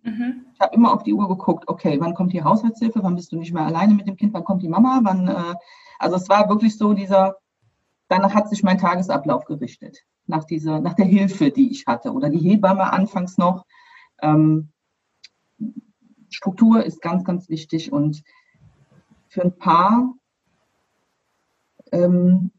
Mhm. 0.02 0.44
Ich 0.52 0.61
habe 0.61 0.75
immer 0.75 0.92
auf 0.92 1.04
die 1.04 1.14
Uhr 1.14 1.26
geguckt, 1.26 1.68
okay, 1.68 1.99
wann 2.00 2.12
kommt 2.12 2.34
die 2.34 2.44
Haushaltshilfe, 2.44 3.02
wann 3.02 3.16
bist 3.16 3.32
du 3.32 3.38
nicht 3.38 3.54
mehr 3.54 3.64
alleine 3.64 3.94
mit 3.94 4.06
dem 4.06 4.16
Kind, 4.16 4.34
wann 4.34 4.44
kommt 4.44 4.62
die 4.62 4.68
Mama, 4.68 5.00
wann, 5.02 5.26
äh, 5.26 5.54
also 5.99 6.16
es 6.16 6.28
war 6.28 6.50
wirklich 6.50 6.76
so 6.76 6.92
dieser, 6.92 7.37
danach 8.08 8.34
hat 8.34 8.50
sich 8.50 8.62
mein 8.62 8.76
Tagesablauf 8.76 9.46
gerichtet, 9.46 10.04
nach 10.26 10.44
dieser, 10.44 10.80
nach 10.80 10.92
der 10.92 11.06
Hilfe, 11.06 11.50
die 11.50 11.70
ich 11.70 11.87
hatte 11.87 12.12
oder 12.12 12.28
die 12.28 12.40
Hebamme 12.40 12.92
anfangs 12.92 13.38
noch. 13.38 13.64
Ähm, 14.20 14.68
Struktur 16.28 16.84
ist 16.84 17.00
ganz, 17.00 17.25
ganz 17.25 17.49
wichtig 17.49 17.90
und 17.90 18.23
für 19.34 19.42
ein 19.42 19.58
Paar 19.58 20.14
ähm, 21.90 22.52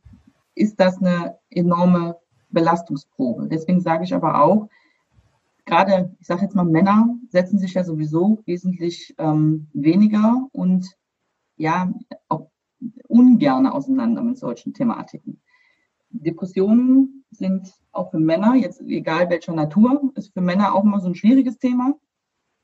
ist 0.56 0.78
das 0.80 0.98
eine 0.98 1.38
enorme 1.50 2.18
Belastungsprobe. 2.50 3.48
Deswegen 3.48 3.80
sage 3.80 4.04
ich 4.04 4.14
aber 4.14 4.42
auch, 4.44 4.70
gerade, 5.66 6.16
ich 6.20 6.28
sage 6.28 6.42
jetzt 6.42 6.56
mal, 6.56 6.66
Männer 6.66 7.16
setzen 7.30 7.60
sich 7.60 7.74
ja 7.74 7.84
sowieso 7.86 8.44
wesentlich 8.46 9.16
ähm, 9.18 9.68
weniger 9.74 10.48
und 10.52 10.86
ja, 11.56 11.92
auch 12.28 12.50
ungern 13.08 13.68
auseinander 13.68 14.22
mit 14.22 14.38
solchen 14.38 14.74
Thematiken. 14.74 15.42
Depressionen 16.10 17.24
sind 17.32 17.74
auch 17.94 18.12
für 18.12 18.20
Männer, 18.20 18.56
jetzt 18.56 18.82
egal 18.82 19.30
welcher 19.30 19.54
Natur, 19.54 20.12
ist 20.16 20.34
für 20.34 20.42
Männer 20.42 20.76
auch 20.76 20.84
immer 20.84 21.00
so 21.00 21.08
ein 21.08 21.16
schwieriges 21.16 21.58
Thema 21.58 21.96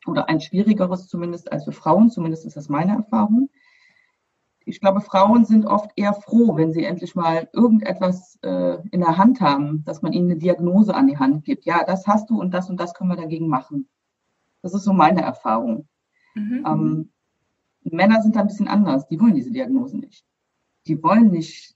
oder 0.06 0.28
ein 0.28 0.42
schwierigeres 0.42 1.08
zumindest 1.08 1.50
als 1.50 1.64
für 1.64 1.72
Frauen, 1.72 2.10
zumindest 2.10 2.46
ist 2.46 2.58
das 2.58 2.68
meine 2.68 2.94
Erfahrung 2.94 3.50
ich 4.66 4.80
glaube, 4.80 5.02
Frauen 5.02 5.46
sind 5.46 5.66
oft 5.66 5.92
eher 5.96 6.14
froh, 6.14 6.56
wenn 6.56 6.72
sie 6.72 6.84
endlich 6.84 7.16
mal 7.16 7.50
irgendetwas 7.54 8.38
äh, 8.44 8.78
in 8.92 9.02
der 9.02 9.18
Hand 9.18 9.42
haben, 9.42 9.84
dass 9.86 10.02
man 10.02 10.14
ihnen 10.14 10.32
eine 10.32 10.40
Diagnose 10.40 10.94
an 10.94 11.08
die 11.08 11.18
Hand 11.18 11.46
gibt. 11.46 11.66
Ja, 11.66 11.84
das 11.84 12.08
hast 12.08 12.30
du 12.30 12.40
und 12.40 12.54
das 12.54 12.70
und 12.70 12.80
das 12.80 12.94
können 12.94 13.10
wir 13.10 13.18
dagegen 13.18 13.48
machen. 13.48 13.90
Das 14.62 14.74
ist 14.74 14.84
so 14.84 14.94
meine 14.94 15.22
Erfahrung. 15.22 15.88
Mhm. 16.36 16.64
Ähm, 16.66 17.10
Männer 17.84 18.22
sind 18.22 18.36
da 18.36 18.42
ein 18.42 18.48
bisschen 18.48 18.68
anders. 18.68 19.08
Die 19.08 19.20
wollen 19.20 19.34
diese 19.34 19.52
Diagnose 19.52 19.98
nicht. 19.98 20.24
Die 20.88 21.02
wollen 21.02 21.32
nicht, 21.32 21.76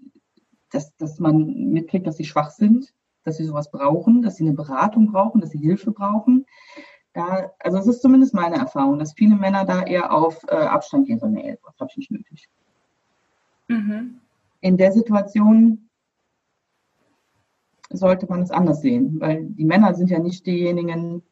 dass, 0.70 0.96
dass 0.98 1.20
man 1.20 1.72
mitkriegt, 1.72 2.06
dass 2.06 2.18
sie 2.18 2.26
schwach 2.26 2.52
sind, 2.52 2.94
dass 3.24 3.38
sie 3.38 3.46
sowas 3.46 3.72
brauchen, 3.72 4.22
dass 4.22 4.36
sie 4.36 4.46
eine 4.46 4.54
Beratung 4.54 5.12
brauchen, 5.12 5.42
dass 5.42 5.50
sie 5.50 5.58
Hilfe 5.58 5.92
brauchen. 5.92 6.46
Da, 7.14 7.52
also 7.60 7.78
es 7.78 7.88
ist 7.88 8.02
zumindest 8.02 8.34
meine 8.34 8.58
Erfahrung, 8.58 9.00
dass 9.00 9.14
viele 9.14 9.36
Männer 9.36 9.66
da 9.66 9.84
eher 9.84 10.14
auf 10.14 10.44
äh, 10.48 10.56
Abstand 10.56 11.08
gehen, 11.08 11.20
so, 11.20 11.28
nee, 11.28 11.58
das 11.64 11.80
habe 11.80 11.90
ich 11.90 11.98
nicht 11.98 12.12
nötig. 12.12 12.50
Mhm. 13.68 14.20
In 14.62 14.78
der 14.78 14.92
Situation 14.92 15.90
sollte 17.90 18.28
man 18.28 18.42
es 18.42 18.52
anders 18.52 18.82
sehen, 18.82 19.20
weil 19.20 19.46
die 19.46 19.66
Männer 19.66 19.94
sind 19.94 20.10
ja 20.10 20.20
nicht 20.20 20.46
diejenigen, 20.46 21.24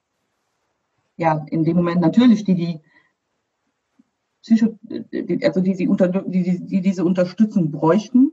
ja, 1.18 1.46
in 1.50 1.64
dem 1.64 1.78
Moment 1.78 2.02
natürlich, 2.02 2.44
die 2.44 2.56
die 2.56 2.82
Psycho, 4.42 4.78
also 5.44 5.62
die, 5.62 5.74
sie 5.74 5.88
unter, 5.88 6.10
die, 6.10 6.44
die, 6.44 6.66
die 6.66 6.82
diese 6.82 7.06
Unterstützung 7.06 7.72
bräuchten, 7.72 8.32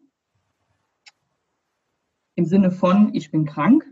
im 2.35 2.47
Sinne 2.47 2.71
von, 2.71 3.15
ich 3.15 3.31
bin 3.31 3.45
krank, 3.45 3.87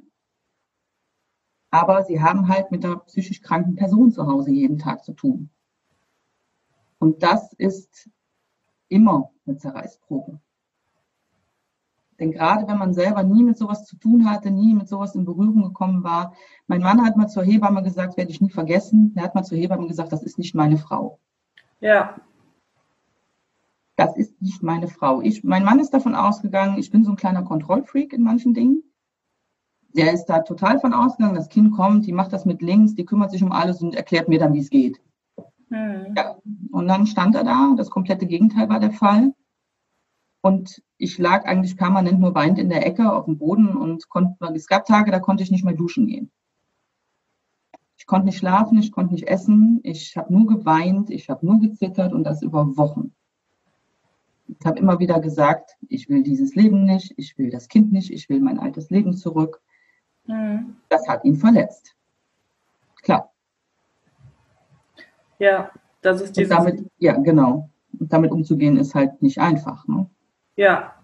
aber 1.70 2.02
sie 2.04 2.20
haben 2.20 2.48
halt 2.48 2.70
mit 2.70 2.82
der 2.82 2.96
psychisch 2.96 3.42
kranken 3.42 3.76
Person 3.76 4.10
zu 4.10 4.26
Hause 4.26 4.50
jeden 4.50 4.78
Tag 4.78 5.04
zu 5.04 5.12
tun. 5.12 5.50
Und 6.98 7.22
das 7.22 7.52
ist 7.52 8.10
immer 8.88 9.30
eine 9.46 9.56
Zerreißprobe. 9.56 10.40
Denn 12.18 12.32
gerade 12.32 12.66
wenn 12.66 12.78
man 12.78 12.94
selber 12.94 13.22
nie 13.22 13.44
mit 13.44 13.56
sowas 13.56 13.84
zu 13.84 13.96
tun 13.96 14.28
hatte, 14.28 14.50
nie 14.50 14.74
mit 14.74 14.88
sowas 14.88 15.14
in 15.14 15.24
Berührung 15.24 15.62
gekommen 15.62 16.02
war, 16.02 16.34
mein 16.66 16.82
Mann 16.82 17.04
hat 17.04 17.16
mal 17.16 17.28
zur 17.28 17.44
Hebamme 17.44 17.82
gesagt, 17.82 18.16
werde 18.16 18.30
ich 18.30 18.40
nie 18.40 18.50
vergessen, 18.50 19.12
er 19.14 19.22
hat 19.22 19.34
mal 19.34 19.44
zur 19.44 19.58
Hebamme 19.58 19.86
gesagt, 19.86 20.12
das 20.12 20.24
ist 20.24 20.38
nicht 20.38 20.54
meine 20.54 20.78
Frau. 20.78 21.20
Ja. 21.80 22.16
Das 23.94 24.16
ist 24.16 24.40
nicht 24.42 24.62
meine 24.62 24.88
Frau. 24.88 25.20
Ich, 25.22 25.44
mein 25.44 25.64
Mann 25.64 25.78
ist 25.78 25.94
davon 25.94 26.14
ausgegangen, 26.14 26.78
ich 26.78 26.90
bin 26.90 27.04
so 27.04 27.10
ein 27.10 27.16
kleiner 27.16 27.42
Kontrollfreak 27.42 28.12
in 28.12 28.22
manchen 28.22 28.52
Dingen. 28.52 28.82
Der 29.94 30.12
ist 30.12 30.26
da 30.26 30.40
total 30.40 30.80
von 30.80 30.92
ausgegangen, 30.92 31.36
das 31.36 31.48
Kind 31.48 31.72
kommt, 31.72 32.06
die 32.06 32.12
macht 32.12 32.32
das 32.32 32.44
mit 32.44 32.62
links, 32.62 32.94
die 32.94 33.04
kümmert 33.04 33.30
sich 33.30 33.42
um 33.42 33.52
alles 33.52 33.80
und 33.80 33.94
erklärt 33.94 34.28
mir 34.28 34.38
dann, 34.38 34.54
wie 34.54 34.60
es 34.60 34.70
geht. 34.70 35.00
Mhm. 35.70 36.14
Ja. 36.16 36.36
Und 36.70 36.88
dann 36.88 37.06
stand 37.06 37.34
er 37.34 37.44
da, 37.44 37.74
das 37.76 37.90
komplette 37.90 38.26
Gegenteil 38.26 38.68
war 38.68 38.80
der 38.80 38.92
Fall. 38.92 39.34
Und 40.40 40.82
ich 40.96 41.18
lag 41.18 41.46
eigentlich 41.46 41.76
permanent 41.76 42.20
nur 42.20 42.34
weinend 42.34 42.58
in 42.58 42.68
der 42.68 42.86
Ecke 42.86 43.12
auf 43.12 43.24
dem 43.24 43.38
Boden 43.38 43.76
und 43.76 44.08
konnte, 44.08 44.36
es 44.54 44.66
gab 44.66 44.84
Tage, 44.84 45.10
da 45.10 45.18
konnte 45.18 45.42
ich 45.42 45.50
nicht 45.50 45.64
mehr 45.64 45.74
duschen 45.74 46.06
gehen. 46.06 46.30
Ich 47.96 48.06
konnte 48.06 48.26
nicht 48.26 48.38
schlafen, 48.38 48.78
ich 48.78 48.92
konnte 48.92 49.12
nicht 49.12 49.26
essen, 49.26 49.80
ich 49.82 50.16
habe 50.16 50.32
nur 50.32 50.46
geweint, 50.46 51.10
ich 51.10 51.28
habe 51.28 51.44
nur 51.44 51.60
gezittert 51.60 52.12
und 52.12 52.24
das 52.24 52.42
über 52.42 52.76
Wochen. 52.76 53.12
Ich 54.46 54.64
habe 54.64 54.78
immer 54.78 54.98
wieder 54.98 55.20
gesagt, 55.20 55.76
ich 55.88 56.08
will 56.08 56.22
dieses 56.22 56.54
Leben 56.54 56.84
nicht, 56.84 57.12
ich 57.16 57.36
will 57.36 57.50
das 57.50 57.68
Kind 57.68 57.92
nicht, 57.92 58.10
ich 58.12 58.28
will 58.28 58.40
mein 58.40 58.58
altes 58.58 58.88
Leben 58.88 59.14
zurück. 59.14 59.60
Mhm. 60.26 60.76
Das 60.88 61.06
hat 61.08 61.24
ihn 61.24 61.36
verletzt. 61.36 61.96
Klar. 63.02 63.32
Ja, 65.38 65.70
das 66.02 66.20
ist 66.20 66.36
dieses. 66.36 66.50
Und 66.50 66.58
damit, 66.58 66.86
ja, 66.98 67.12
genau. 67.12 67.70
Und 67.98 68.12
damit 68.12 68.30
umzugehen 68.30 68.78
ist 68.78 68.94
halt 68.94 69.20
nicht 69.22 69.38
einfach. 69.38 69.86
Ne? 69.86 70.08
Ja, 70.56 70.94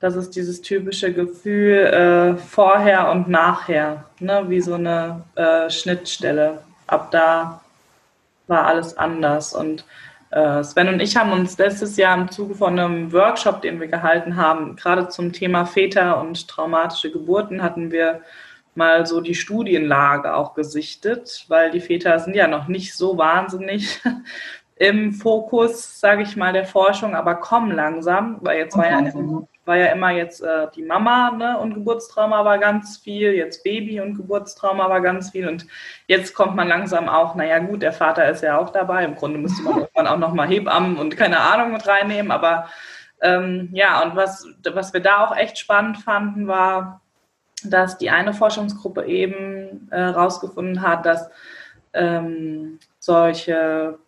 das 0.00 0.14
ist 0.14 0.36
dieses 0.36 0.60
typische 0.60 1.12
Gefühl 1.12 1.86
äh, 1.86 2.36
vorher 2.36 3.10
und 3.10 3.28
nachher, 3.28 4.04
ne? 4.20 4.44
wie 4.48 4.60
so 4.60 4.74
eine 4.74 5.24
äh, 5.34 5.68
Schnittstelle. 5.70 6.62
Ab 6.86 7.10
da 7.10 7.60
war 8.46 8.66
alles 8.66 8.96
anders. 8.96 9.54
Und 9.54 9.84
äh, 10.30 10.62
Sven 10.62 10.88
und 10.88 11.00
ich 11.00 11.16
haben 11.16 11.32
uns 11.32 11.58
letztes 11.58 11.96
Jahr 11.96 12.16
im 12.18 12.30
Zuge 12.30 12.54
von 12.54 12.78
einem 12.78 13.12
Workshop, 13.12 13.62
den 13.62 13.80
wir 13.80 13.88
gehalten 13.88 14.36
haben, 14.36 14.76
gerade 14.76 15.08
zum 15.08 15.32
Thema 15.32 15.64
Väter 15.64 16.20
und 16.20 16.48
traumatische 16.48 17.10
Geburten, 17.10 17.62
hatten 17.62 17.90
wir 17.90 18.22
mal 18.78 19.04
so 19.04 19.20
die 19.20 19.34
Studienlage 19.34 20.34
auch 20.34 20.54
gesichtet, 20.54 21.44
weil 21.48 21.70
die 21.70 21.80
Väter 21.80 22.18
sind 22.18 22.34
ja 22.34 22.46
noch 22.46 22.68
nicht 22.68 22.96
so 22.96 23.18
wahnsinnig 23.18 24.00
im 24.76 25.12
Fokus, 25.12 26.00
sage 26.00 26.22
ich 26.22 26.36
mal, 26.36 26.52
der 26.52 26.64
Forschung, 26.64 27.14
aber 27.14 27.34
kommen 27.34 27.72
langsam, 27.72 28.38
weil 28.40 28.58
jetzt 28.58 28.76
war 28.76 28.88
ja, 28.88 29.12
war 29.64 29.76
ja 29.76 29.86
immer 29.86 30.10
jetzt 30.12 30.40
äh, 30.40 30.68
die 30.74 30.84
Mama 30.84 31.32
ne, 31.32 31.58
und 31.58 31.74
Geburtstrauma 31.74 32.44
war 32.44 32.58
ganz 32.58 32.96
viel, 32.96 33.34
jetzt 33.34 33.64
Baby 33.64 34.00
und 34.00 34.14
Geburtstrauma 34.14 34.88
war 34.88 35.00
ganz 35.00 35.30
viel 35.30 35.48
und 35.48 35.66
jetzt 36.06 36.32
kommt 36.32 36.54
man 36.54 36.68
langsam 36.68 37.08
auch, 37.08 37.34
naja 37.34 37.58
gut, 37.58 37.82
der 37.82 37.92
Vater 37.92 38.30
ist 38.30 38.42
ja 38.42 38.58
auch 38.58 38.70
dabei, 38.70 39.04
im 39.04 39.16
Grunde 39.16 39.40
müsste 39.40 39.62
man 39.64 39.74
irgendwann 39.78 40.06
auch 40.06 40.18
nochmal 40.18 40.48
Hebammen 40.48 40.96
und 40.96 41.16
keine 41.16 41.40
Ahnung 41.40 41.72
mit 41.72 41.86
reinnehmen, 41.86 42.30
aber 42.30 42.68
ähm, 43.20 43.70
ja, 43.72 44.00
und 44.02 44.14
was, 44.14 44.46
was 44.72 44.92
wir 44.92 45.00
da 45.00 45.26
auch 45.26 45.36
echt 45.36 45.58
spannend 45.58 45.98
fanden, 45.98 46.46
war, 46.46 47.02
dass 47.64 47.98
die 47.98 48.10
eine 48.10 48.32
Forschungsgruppe 48.32 49.04
eben 49.04 49.88
herausgefunden 49.90 50.76
äh, 50.76 50.80
hat, 50.80 51.06
dass 51.06 51.30
ähm, 51.92 52.78
solche 52.98 53.98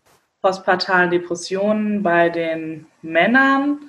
postpartalen 0.40 1.10
Depressionen 1.10 2.02
bei 2.02 2.28
den 2.28 2.86
Männern 3.02 3.80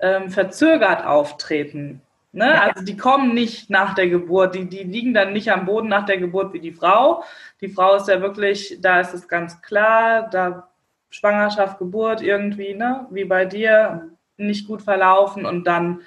ähm, 0.00 0.30
verzögert 0.30 1.04
auftreten. 1.04 2.02
Ne? 2.32 2.46
Ja. 2.46 2.62
Also 2.62 2.84
die 2.84 2.96
kommen 2.96 3.34
nicht 3.34 3.70
nach 3.70 3.94
der 3.94 4.08
Geburt, 4.08 4.54
die, 4.54 4.68
die 4.68 4.82
liegen 4.82 5.14
dann 5.14 5.32
nicht 5.32 5.50
am 5.50 5.64
Boden 5.64 5.88
nach 5.88 6.04
der 6.04 6.18
Geburt 6.18 6.52
wie 6.52 6.60
die 6.60 6.72
Frau. 6.72 7.24
Die 7.60 7.68
Frau 7.68 7.96
ist 7.96 8.08
ja 8.08 8.20
wirklich, 8.20 8.78
da 8.80 9.00
ist 9.00 9.14
es 9.14 9.28
ganz 9.28 9.62
klar, 9.62 10.28
da 10.30 10.68
Schwangerschaft, 11.10 11.78
Geburt 11.78 12.20
irgendwie, 12.20 12.74
ne? 12.74 13.06
wie 13.10 13.24
bei 13.24 13.44
dir, 13.44 14.10
nicht 14.36 14.68
gut 14.68 14.82
verlaufen 14.82 15.44
und 15.44 15.66
dann 15.66 16.02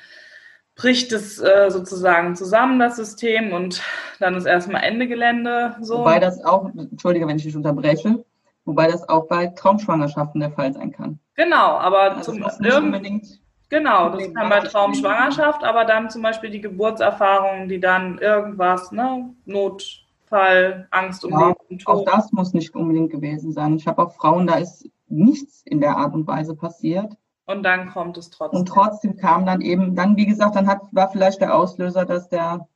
bricht 0.82 1.12
es 1.12 1.40
äh, 1.40 1.70
sozusagen 1.70 2.36
zusammen, 2.36 2.80
das 2.80 2.96
System, 2.96 3.54
und 3.54 3.84
dann 4.20 4.36
ist 4.36 4.46
erstmal 4.46 4.84
Ende 4.84 5.08
Gelände. 5.08 5.76
So. 5.80 6.00
Wobei 6.00 6.20
das 6.20 6.44
auch, 6.44 6.72
entschuldige, 6.76 7.28
wenn 7.28 7.38
ich 7.38 7.44
dich 7.44 7.56
unterbreche, 7.56 8.26
wobei 8.66 8.88
das 8.88 9.08
auch 9.08 9.28
bei 9.28 9.48
Traumschwangerschaften 9.48 10.42
der 10.42 10.52
Fall 10.52 10.74
sein 10.74 10.92
kann. 10.92 11.20
Genau, 11.36 11.78
aber 11.78 12.18
also 12.18 12.34
zum 12.34 12.44
unbedingt 12.84 13.40
Genau, 13.70 14.10
das 14.10 14.34
kann 14.34 14.50
bei 14.50 14.60
Traumschwangerschaft, 14.60 15.64
aber 15.64 15.86
dann 15.86 16.10
zum 16.10 16.22
Beispiel 16.22 16.50
die 16.50 16.60
Geburtserfahrungen, 16.60 17.70
die 17.70 17.80
dann 17.80 18.18
irgendwas, 18.18 18.92
ne, 18.92 19.34
Notfall, 19.46 20.88
Angst 20.92 21.24
um 21.24 21.32
ja, 21.32 21.48
Leben 21.48 21.80
Tod. 21.80 21.96
Auch 21.96 22.06
das 22.06 22.34
muss 22.34 22.54
nicht 22.54 22.76
unbedingt 22.76 23.12
gewesen 23.12 23.54
sein. 23.54 23.78
Ich 23.78 23.88
habe 23.88 24.02
auch 24.02 24.12
Frauen, 24.12 24.48
da 24.48 24.56
ist 24.56 24.90
nichts 25.08 25.62
in 25.64 25.80
der 25.80 25.96
Art 25.96 26.14
und 26.14 26.28
Weise 26.28 26.54
passiert. 26.54 27.14
Und 27.46 27.64
dann 27.64 27.90
kommt 27.90 28.18
es 28.18 28.30
trotzdem. 28.30 28.60
Und 28.60 28.66
trotzdem 28.68 29.18
kam 29.18 29.46
dann 29.46 29.62
eben, 29.62 29.96
dann 29.96 30.16
wie 30.16 30.26
gesagt, 30.26 30.56
dann 30.56 30.68
hat, 30.68 30.82
war 30.92 31.10
vielleicht 31.10 31.42
der 31.42 31.56
Auslöser, 31.56 32.06
dass 32.06 32.30
der 32.30 32.68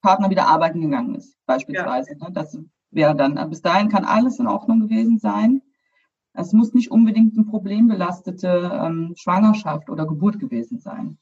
Partner 0.00 0.30
wieder 0.30 0.46
arbeiten 0.46 0.80
gegangen 0.80 1.14
ist, 1.14 1.36
beispielsweise. 1.46 2.12
Ja. 2.18 2.28
Ne? 2.28 2.32
Das 2.32 2.58
wäre 2.90 3.14
dann, 3.14 3.50
bis 3.50 3.62
dahin 3.62 3.88
kann 3.88 4.04
alles 4.04 4.38
in 4.38 4.46
Ordnung 4.46 4.80
gewesen 4.80 5.18
sein. 5.18 5.62
Es 6.34 6.52
muss 6.52 6.72
nicht 6.72 6.90
unbedingt 6.90 7.36
eine 7.36 7.46
problembelastete 7.46 8.80
ähm, 8.82 9.14
Schwangerschaft 9.16 9.90
oder 9.90 10.06
Geburt 10.06 10.38
gewesen 10.38 10.78
sein. 10.78 11.18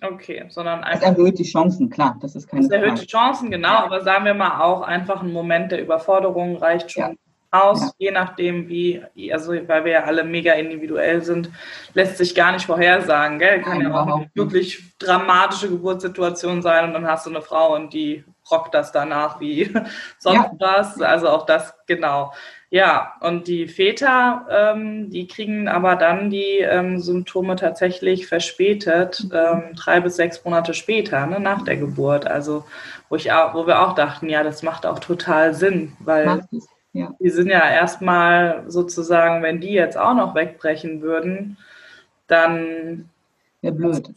Okay, 0.00 0.46
sondern 0.48 0.82
einfach. 0.82 1.08
Es 1.08 1.16
erhöht 1.16 1.38
die 1.38 1.44
Chancen, 1.44 1.88
klar, 1.88 2.16
das 2.20 2.34
ist 2.34 2.48
keine 2.48 2.64
Es 2.64 2.70
erhöht 2.70 2.88
Frage. 2.90 3.00
die 3.00 3.06
Chancen, 3.06 3.50
genau, 3.50 3.68
ja. 3.68 3.84
aber 3.84 4.02
sagen 4.02 4.24
wir 4.24 4.34
mal 4.34 4.60
auch 4.60 4.82
einfach 4.82 5.22
ein 5.22 5.32
Moment 5.32 5.72
der 5.72 5.82
Überforderung 5.82 6.56
reicht 6.56 6.92
schon 6.92 7.02
ja. 7.02 7.14
Aus, 7.52 7.80
ja. 7.80 7.90
je 7.98 8.10
nachdem 8.10 8.68
wie, 8.68 9.04
also 9.32 9.52
weil 9.52 9.84
wir 9.84 9.92
ja 9.92 10.04
alle 10.04 10.24
mega 10.24 10.54
individuell 10.54 11.22
sind, 11.22 11.50
lässt 11.94 12.16
sich 12.16 12.34
gar 12.34 12.52
nicht 12.52 12.64
vorhersagen, 12.64 13.38
gell? 13.38 13.60
Kann 13.60 13.78
Nein, 13.78 13.92
ja 13.92 14.00
auch 14.00 14.06
eine 14.06 14.30
wirklich 14.34 14.82
dramatische 14.98 15.68
Geburtssituation 15.68 16.62
sein 16.62 16.86
und 16.86 16.94
dann 16.94 17.06
hast 17.06 17.26
du 17.26 17.30
eine 17.30 17.42
Frau 17.42 17.74
und 17.74 17.92
die 17.92 18.24
rockt 18.50 18.74
das 18.74 18.90
danach 18.90 19.38
wie 19.40 19.72
sonst 20.18 20.50
was. 20.58 21.00
Also 21.00 21.28
auch 21.28 21.46
das, 21.46 21.74
genau. 21.86 22.32
Ja, 22.70 23.16
und 23.20 23.48
die 23.48 23.68
Väter, 23.68 24.46
ähm, 24.50 25.10
die 25.10 25.26
kriegen 25.26 25.68
aber 25.68 25.94
dann 25.94 26.30
die 26.30 26.60
ähm, 26.60 27.00
Symptome 27.00 27.56
tatsächlich 27.56 28.26
verspätet, 28.26 29.26
ähm, 29.30 29.74
drei 29.76 30.00
bis 30.00 30.16
sechs 30.16 30.42
Monate 30.42 30.72
später, 30.72 31.26
ne, 31.26 31.38
nach 31.38 31.62
der 31.64 31.76
Geburt. 31.76 32.26
Also 32.26 32.64
wo, 33.10 33.16
ich 33.16 33.30
auch, 33.30 33.52
wo 33.52 33.66
wir 33.66 33.82
auch 33.82 33.94
dachten, 33.94 34.30
ja, 34.30 34.42
das 34.42 34.62
macht 34.62 34.86
auch 34.86 35.00
total 35.00 35.52
Sinn, 35.52 35.92
weil 35.98 36.46
ja. 36.92 37.14
die 37.18 37.30
sind 37.30 37.48
ja 37.48 37.68
erstmal 37.68 38.64
sozusagen, 38.68 39.42
wenn 39.42 39.60
die 39.60 39.72
jetzt 39.72 39.96
auch 39.96 40.14
noch 40.14 40.34
wegbrechen 40.34 41.02
würden, 41.02 41.56
dann 42.26 43.08
ja, 43.60 43.70
blöd. 43.70 44.08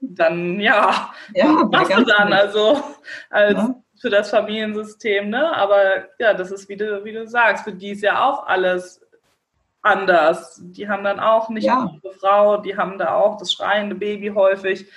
Dann 0.00 0.60
ja, 0.60 1.12
ja 1.34 1.68
was 1.70 1.88
du 1.88 2.04
dann? 2.04 2.28
Blöd. 2.28 2.38
Also 2.38 2.82
als 3.30 3.54
ja 3.54 3.74
für 4.04 4.10
das 4.10 4.28
Familiensystem, 4.28 5.30
ne? 5.30 5.56
Aber 5.56 6.08
ja, 6.18 6.34
das 6.34 6.50
ist, 6.50 6.68
wie 6.68 6.76
du, 6.76 7.02
wie 7.04 7.12
du 7.12 7.26
sagst, 7.26 7.64
für 7.64 7.72
die 7.72 7.92
ist 7.92 8.02
ja 8.02 8.22
auch 8.22 8.46
alles 8.46 9.00
anders. 9.80 10.60
Die 10.62 10.90
haben 10.90 11.04
dann 11.04 11.18
auch 11.18 11.48
nicht 11.48 11.64
ja. 11.64 11.90
eine 12.02 12.12
Frau, 12.12 12.58
die 12.58 12.76
haben 12.76 12.98
da 12.98 13.14
auch 13.14 13.38
das 13.38 13.50
schreiende 13.50 13.94
Baby 13.94 14.28
häufig. 14.28 14.90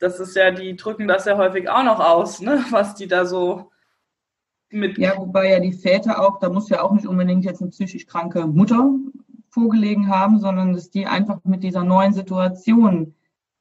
Das 0.00 0.18
ist 0.18 0.34
ja, 0.34 0.50
die 0.50 0.74
drücken 0.74 1.06
das 1.06 1.24
ja 1.24 1.36
häufig 1.36 1.68
auch 1.68 1.84
noch 1.84 2.00
aus, 2.00 2.40
ne? 2.40 2.64
Was 2.70 2.96
die 2.96 3.06
da 3.06 3.26
so 3.26 3.70
mit. 4.70 4.98
Ja, 4.98 5.16
wobei 5.16 5.50
ja 5.50 5.60
die 5.60 5.72
Väter 5.72 6.22
auch, 6.22 6.38
da 6.38 6.48
muss 6.48 6.68
ja 6.68 6.82
auch 6.82 6.92
nicht 6.92 7.06
unbedingt 7.06 7.44
jetzt 7.44 7.60
eine 7.60 7.70
psychisch 7.70 8.06
kranke 8.06 8.46
Mutter 8.46 8.94
vorgelegen 9.50 10.08
haben, 10.08 10.38
sondern 10.38 10.72
dass 10.72 10.90
die 10.90 11.06
einfach 11.06 11.40
mit 11.44 11.62
dieser 11.62 11.84
neuen 11.84 12.12
Situation 12.12 13.14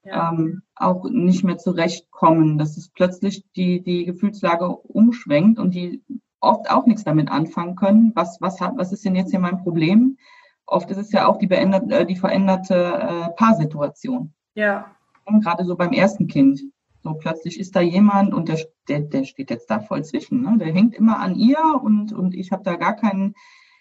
ja. 0.03 0.31
ähm, 0.31 0.61
auch 0.75 1.09
nicht 1.09 1.43
mehr 1.43 1.57
zurechtkommen, 1.57 2.57
dass 2.57 2.77
es 2.77 2.89
plötzlich 2.89 3.45
die, 3.55 3.81
die 3.81 4.05
Gefühlslage 4.05 4.67
umschwenkt 4.69 5.59
und 5.59 5.73
die 5.73 6.03
oft 6.39 6.69
auch 6.69 6.85
nichts 6.85 7.03
damit 7.03 7.29
anfangen 7.29 7.75
können. 7.75 8.11
Was, 8.15 8.39
was, 8.41 8.61
hat, 8.61 8.73
was 8.77 8.91
ist 8.91 9.05
denn 9.05 9.15
jetzt 9.15 9.31
hier 9.31 9.39
mein 9.39 9.63
Problem? 9.63 10.17
Oft 10.65 10.91
ist 10.91 10.97
es 10.97 11.11
ja 11.11 11.27
auch 11.27 11.37
die, 11.37 11.47
beändert, 11.47 11.91
äh, 11.91 12.05
die 12.05 12.15
veränderte 12.15 12.75
äh, 12.75 13.29
Paarsituation. 13.35 14.33
Ja. 14.53 14.91
Und 15.25 15.43
gerade 15.43 15.65
so 15.65 15.75
beim 15.75 15.91
ersten 15.91 16.27
Kind. 16.27 16.61
So 17.07 17.13
plötzlich 17.13 17.57
ist 17.57 17.73
da 17.73 17.79
jemand 17.79 18.33
und 18.33 18.49
der, 18.49 18.59
der, 18.89 18.99
der 18.99 19.23
steht 19.23 19.49
jetzt 19.49 19.69
da 19.71 19.79
voll 19.79 20.03
zwischen. 20.03 20.41
Ne? 20.41 20.57
Der 20.57 20.73
hängt 20.73 20.93
immer 20.93 21.19
an 21.19 21.35
ihr 21.35 21.57
und, 21.81 22.11
und 22.11 22.35
ich 22.35 22.51
habe 22.51 22.63
da 22.63 22.75
gar 22.75 22.97
keinen 22.97 23.33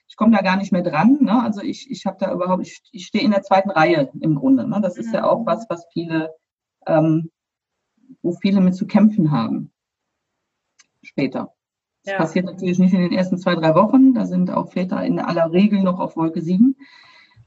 ich 0.08 0.14
komme 0.14 0.36
da 0.36 0.42
gar 0.42 0.56
nicht 0.56 0.70
mehr 0.70 0.82
dran. 0.82 1.18
Ne? 1.22 1.42
Also 1.42 1.62
ich, 1.62 1.90
ich 1.90 2.06
habe 2.06 2.16
da 2.20 2.32
überhaupt, 2.32 2.62
ich, 2.62 2.80
ich 2.92 3.06
stehe 3.06 3.24
in 3.24 3.32
der 3.32 3.42
zweiten 3.42 3.70
Reihe 3.70 4.08
im 4.20 4.36
Grunde. 4.36 4.64
Ne? 4.68 4.80
Das 4.80 4.96
ist 4.96 5.12
ja 5.12 5.24
auch 5.24 5.44
was, 5.44 5.66
was 5.68 5.84
viele, 5.92 6.30
ähm, 6.86 7.32
wo 8.22 8.30
viele 8.30 8.60
mit 8.60 8.76
zu 8.76 8.86
kämpfen 8.86 9.32
haben. 9.32 9.72
Später. 11.02 11.52
Das 12.04 12.12
ja. 12.12 12.18
passiert 12.18 12.44
natürlich 12.44 12.78
nicht 12.78 12.94
in 12.94 13.00
den 13.00 13.12
ersten 13.12 13.38
zwei, 13.38 13.56
drei 13.56 13.74
Wochen. 13.74 14.14
Da 14.14 14.26
sind 14.26 14.52
auch 14.52 14.70
Väter 14.70 15.04
in 15.04 15.18
aller 15.18 15.50
Regel 15.50 15.82
noch 15.82 15.98
auf 15.98 16.16
Wolke 16.16 16.40
7. 16.40 16.76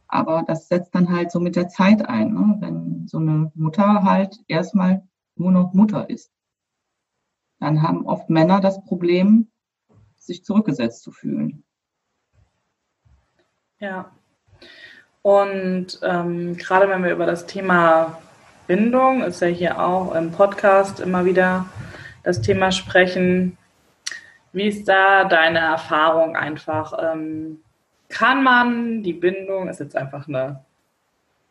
Aber 0.10 0.44
das 0.46 0.68
setzt 0.68 0.94
dann 0.94 1.10
halt 1.10 1.32
so 1.32 1.40
mit 1.40 1.56
der 1.56 1.70
Zeit 1.70 2.06
ein, 2.10 2.34
ne? 2.34 2.58
wenn 2.60 3.08
so 3.08 3.20
eine 3.20 3.54
Mutter 3.56 4.04
halt 4.04 4.38
erstmal 4.50 5.08
nur 5.40 5.52
noch 5.52 5.74
Mutter 5.74 6.10
ist. 6.10 6.32
Dann 7.60 7.82
haben 7.82 8.06
oft 8.06 8.30
Männer 8.30 8.62
das 8.62 8.84
Problem, 8.86 9.50
sich 10.18 10.44
zurückgesetzt 10.44 11.02
zu 11.02 11.12
fühlen. 11.12 11.64
Ja. 13.80 14.12
Und 15.22 16.00
ähm, 16.04 16.56
gerade 16.58 16.90
wenn 16.90 17.04
wir 17.04 17.12
über 17.12 17.26
das 17.26 17.46
Thema 17.46 18.22
Bindung, 18.68 19.24
ist 19.24 19.42
ja 19.42 19.48
hier 19.48 19.80
auch 19.84 20.14
im 20.16 20.32
Podcast 20.32 21.00
immer 21.00 21.26
wieder 21.26 21.66
das 22.24 22.42
Thema 22.42 22.72
sprechen, 22.72 23.58
wie 24.52 24.68
ist 24.68 24.88
da 24.88 25.26
deine 25.26 25.60
Erfahrung 25.60 26.36
einfach? 26.36 26.94
Ähm, 27.00 27.62
kann 28.10 28.44
man 28.44 29.04
die 29.04 29.14
Bindung, 29.14 29.68
ist 29.68 29.80
jetzt 29.80 29.96
einfach 29.96 30.28
eine 30.28 30.64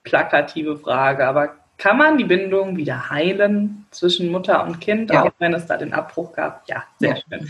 plakative 0.02 0.76
Frage, 0.76 1.26
aber 1.26 1.54
kann 1.76 1.96
man 1.96 2.18
die 2.18 2.24
Bindung 2.24 2.76
wieder 2.76 3.10
heilen 3.10 3.77
zwischen 3.90 4.30
Mutter 4.30 4.64
und 4.64 4.80
Kind, 4.80 5.10
ja. 5.10 5.24
auch 5.24 5.32
wenn 5.38 5.54
es 5.54 5.66
da 5.66 5.76
den 5.76 5.92
Abbruch 5.92 6.32
gab? 6.32 6.68
Ja, 6.68 6.84
sehr 6.98 7.16
ja, 7.16 7.38
schön. 7.38 7.48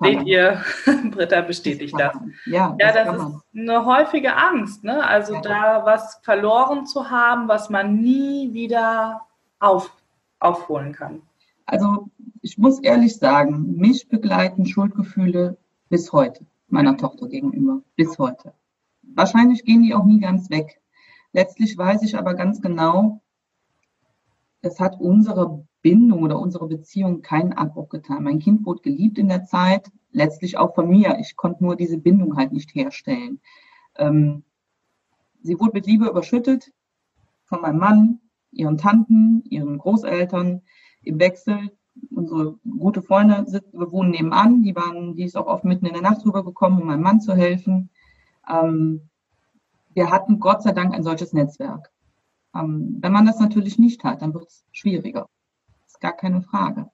Seht 0.00 0.26
ihr, 0.26 0.62
Britta 1.10 1.40
bestätigt 1.40 1.94
das. 1.98 2.12
das. 2.12 2.22
Ja, 2.46 2.76
ja, 2.78 2.92
das, 2.92 3.06
das 3.06 3.28
ist 3.28 3.42
eine 3.56 3.84
häufige 3.84 4.36
Angst, 4.36 4.84
ne? 4.84 5.06
Also 5.06 5.40
da 5.40 5.84
was 5.84 6.20
verloren 6.22 6.86
zu 6.86 7.10
haben, 7.10 7.48
was 7.48 7.70
man 7.70 7.96
nie 7.96 8.52
wieder 8.52 9.22
auf, 9.58 9.92
aufholen 10.38 10.92
kann. 10.92 11.22
Also 11.66 12.08
ich 12.42 12.58
muss 12.58 12.78
ehrlich 12.80 13.16
sagen, 13.16 13.76
mich 13.76 14.08
begleiten 14.08 14.66
Schuldgefühle 14.66 15.56
bis 15.88 16.12
heute, 16.12 16.44
meiner 16.68 16.96
Tochter 16.96 17.28
gegenüber, 17.28 17.80
bis 17.96 18.18
heute. 18.18 18.52
Wahrscheinlich 19.02 19.64
gehen 19.64 19.82
die 19.82 19.94
auch 19.94 20.04
nie 20.04 20.20
ganz 20.20 20.50
weg. 20.50 20.80
Letztlich 21.32 21.76
weiß 21.76 22.02
ich 22.02 22.16
aber 22.16 22.34
ganz 22.34 22.60
genau, 22.60 23.20
es 24.60 24.80
hat 24.80 25.00
unsere 25.00 25.64
Bindung 25.84 26.22
oder 26.22 26.38
unsere 26.38 26.66
Beziehung 26.66 27.20
keinen 27.20 27.52
Abbruch 27.52 27.90
getan. 27.90 28.24
Mein 28.24 28.38
Kind 28.38 28.64
wurde 28.64 28.80
geliebt 28.80 29.18
in 29.18 29.28
der 29.28 29.44
Zeit, 29.44 29.92
letztlich 30.12 30.56
auch 30.56 30.74
von 30.74 30.88
mir. 30.88 31.18
Ich 31.20 31.36
konnte 31.36 31.62
nur 31.62 31.76
diese 31.76 31.98
Bindung 31.98 32.38
halt 32.38 32.52
nicht 32.52 32.74
herstellen. 32.74 33.38
Ähm, 33.96 34.44
sie 35.42 35.60
wurde 35.60 35.72
mit 35.74 35.86
Liebe 35.86 36.06
überschüttet 36.06 36.72
von 37.44 37.60
meinem 37.60 37.78
Mann, 37.78 38.20
ihren 38.50 38.78
Tanten, 38.78 39.44
ihren 39.50 39.76
Großeltern 39.76 40.62
im 41.02 41.18
Wechsel. 41.20 41.70
unsere 42.10 42.58
gute 42.78 43.02
Freunde 43.02 43.44
wir 43.46 43.92
wohnen 43.92 44.10
nebenan, 44.10 44.62
die 44.62 44.74
waren, 44.74 45.14
die 45.14 45.24
ist 45.24 45.36
auch 45.36 45.46
oft 45.46 45.64
mitten 45.64 45.84
in 45.84 45.92
der 45.92 46.02
Nacht 46.02 46.24
rübergekommen, 46.24 46.80
um 46.80 46.86
meinem 46.86 47.02
Mann 47.02 47.20
zu 47.20 47.34
helfen. 47.34 47.90
Ähm, 48.48 49.10
wir 49.92 50.10
hatten 50.10 50.40
Gott 50.40 50.62
sei 50.62 50.72
Dank 50.72 50.94
ein 50.94 51.02
solches 51.02 51.34
Netzwerk. 51.34 51.92
Ähm, 52.54 53.00
wenn 53.02 53.12
man 53.12 53.26
das 53.26 53.38
natürlich 53.38 53.78
nicht 53.78 54.02
hat, 54.02 54.22
dann 54.22 54.32
wird 54.32 54.48
es 54.48 54.64
schwieriger. 54.72 55.28
Gar 56.04 56.18
keine 56.18 56.42
Frage. 56.42 56.90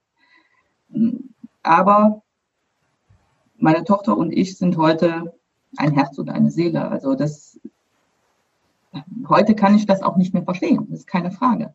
Aber 1.64 2.22
meine 3.56 3.82
Tochter 3.82 4.16
und 4.16 4.30
ich 4.30 4.56
sind 4.56 4.76
heute 4.76 5.34
ein 5.76 5.92
Herz 5.94 6.16
und 6.18 6.30
eine 6.30 6.52
Seele. 6.52 6.88
Also 6.88 7.16
das, 7.16 7.58
heute 9.28 9.56
kann 9.56 9.74
ich 9.74 9.86
das 9.86 10.02
auch 10.02 10.16
nicht 10.16 10.32
mehr 10.32 10.44
verstehen. 10.44 10.86
Das 10.90 11.00
ist 11.00 11.06
keine 11.08 11.32
Frage. 11.32 11.74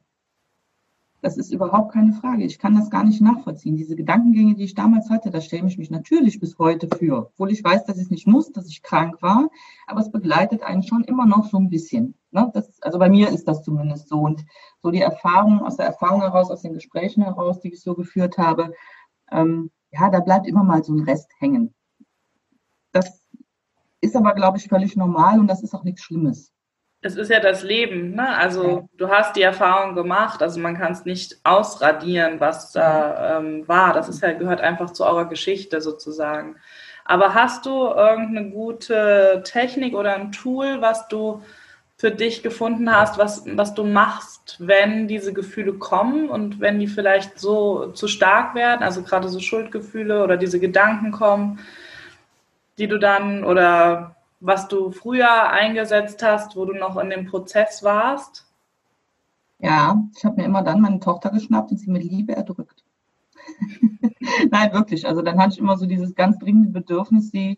Das 1.21 1.35
ist 1.35 1.51
überhaupt 1.51 1.91
keine 1.91 2.13
Frage. 2.13 2.45
Ich 2.45 2.57
kann 2.57 2.73
das 2.73 2.89
gar 2.89 3.03
nicht 3.03 3.19
nachvollziehen. 3.19 3.75
Diese 3.75 3.97
Gedankengänge, 3.97 4.55
die 4.55 4.63
ich 4.63 4.73
damals 4.73 5.09
hatte, 5.09 5.29
da 5.29 5.41
stelle 5.41 5.67
ich 5.67 5.77
mich 5.77 5.91
natürlich 5.91 6.39
bis 6.39 6.57
heute 6.57 6.87
für. 6.87 7.31
Obwohl 7.33 7.51
ich 7.51 7.61
weiß, 7.61 7.83
dass 7.83 7.97
ich 7.97 8.03
es 8.03 8.11
nicht 8.11 8.27
muss, 8.27 8.53
dass 8.53 8.69
ich 8.69 8.81
krank 8.81 9.21
war. 9.21 9.49
Aber 9.87 9.99
es 9.99 10.09
begleitet 10.09 10.63
einen 10.63 10.83
schon 10.83 11.03
immer 11.03 11.25
noch 11.25 11.49
so 11.49 11.57
ein 11.57 11.69
bisschen. 11.69 12.15
Ne? 12.35 12.51
Das, 12.53 12.81
also 12.81 12.99
bei 12.99 13.09
mir 13.09 13.29
ist 13.29 13.47
das 13.47 13.63
zumindest 13.63 14.09
so. 14.09 14.19
Und 14.19 14.45
so 14.81 14.91
die 14.91 15.01
Erfahrung, 15.01 15.65
aus 15.65 15.77
der 15.77 15.87
Erfahrung 15.87 16.21
heraus, 16.21 16.51
aus 16.51 16.61
den 16.61 16.73
Gesprächen 16.73 17.23
heraus, 17.23 17.59
die 17.61 17.73
ich 17.73 17.81
so 17.81 17.95
geführt 17.95 18.37
habe, 18.37 18.73
ähm, 19.31 19.71
ja, 19.91 20.09
da 20.09 20.19
bleibt 20.19 20.47
immer 20.47 20.63
mal 20.63 20.83
so 20.83 20.93
ein 20.93 21.03
Rest 21.03 21.31
hängen. 21.39 21.73
Das 22.91 23.23
ist 24.01 24.15
aber, 24.15 24.33
glaube 24.33 24.57
ich, 24.57 24.67
völlig 24.67 24.95
normal 24.95 25.39
und 25.39 25.47
das 25.47 25.63
ist 25.63 25.73
auch 25.73 25.83
nichts 25.83 26.03
Schlimmes 26.03 26.51
es 27.05 27.15
ist 27.15 27.29
ja 27.29 27.39
das 27.39 27.61
Leben, 27.61 28.15
ne? 28.15 28.35
Also 28.35 28.89
du 28.97 29.09
hast 29.09 29.35
die 29.35 29.43
Erfahrung 29.43 29.93
gemacht, 29.93 30.41
also 30.41 30.59
man 30.59 30.75
kann 30.75 30.91
es 30.91 31.05
nicht 31.05 31.37
ausradieren, 31.43 32.39
was 32.39 32.71
da 32.71 33.37
ähm, 33.37 33.67
war. 33.67 33.93
Das 33.93 34.09
ist 34.09 34.23
ja, 34.23 34.33
gehört 34.33 34.61
einfach 34.61 34.89
zu 34.91 35.05
eurer 35.05 35.25
Geschichte 35.25 35.81
sozusagen. 35.81 36.55
Aber 37.03 37.35
hast 37.35 37.67
du 37.67 37.85
irgendeine 37.85 38.49
gute 38.49 39.43
Technik 39.45 39.93
oder 39.93 40.15
ein 40.15 40.31
Tool, 40.31 40.81
was 40.81 41.07
du 41.07 41.43
für 42.05 42.11
dich 42.11 42.43
gefunden 42.43 42.91
hast, 42.91 43.17
was, 43.17 43.47
was 43.47 43.73
du 43.73 43.83
machst, 43.83 44.57
wenn 44.59 45.07
diese 45.07 45.33
Gefühle 45.33 45.73
kommen 45.73 46.29
und 46.29 46.59
wenn 46.59 46.77
die 46.77 46.85
vielleicht 46.85 47.39
so 47.39 47.93
zu 47.93 48.07
stark 48.07 48.53
werden, 48.53 48.83
also 48.83 49.01
gerade 49.01 49.27
so 49.27 49.39
Schuldgefühle 49.39 50.23
oder 50.23 50.37
diese 50.37 50.59
Gedanken 50.59 51.09
kommen, 51.09 51.57
die 52.77 52.85
du 52.87 52.99
dann 52.99 53.43
oder 53.43 54.17
was 54.39 54.67
du 54.67 54.91
früher 54.91 55.49
eingesetzt 55.49 56.21
hast, 56.21 56.55
wo 56.55 56.65
du 56.65 56.73
noch 56.75 56.95
in 56.97 57.09
dem 57.09 57.25
Prozess 57.25 57.81
warst? 57.81 58.45
Ja, 59.57 59.99
ich 60.15 60.23
habe 60.25 60.35
mir 60.35 60.45
immer 60.45 60.61
dann 60.61 60.81
meine 60.81 60.99
Tochter 60.99 61.31
geschnappt 61.31 61.71
und 61.71 61.77
sie 61.77 61.89
mit 61.89 62.03
Liebe 62.03 62.35
erdrückt. 62.35 62.83
Nein, 64.51 64.73
wirklich. 64.73 65.07
Also 65.07 65.23
dann 65.23 65.39
hatte 65.39 65.53
ich 65.53 65.59
immer 65.59 65.75
so 65.75 65.87
dieses 65.87 66.13
ganz 66.13 66.37
dringende 66.37 66.69
Bedürfnis, 66.69 67.31
sie 67.31 67.57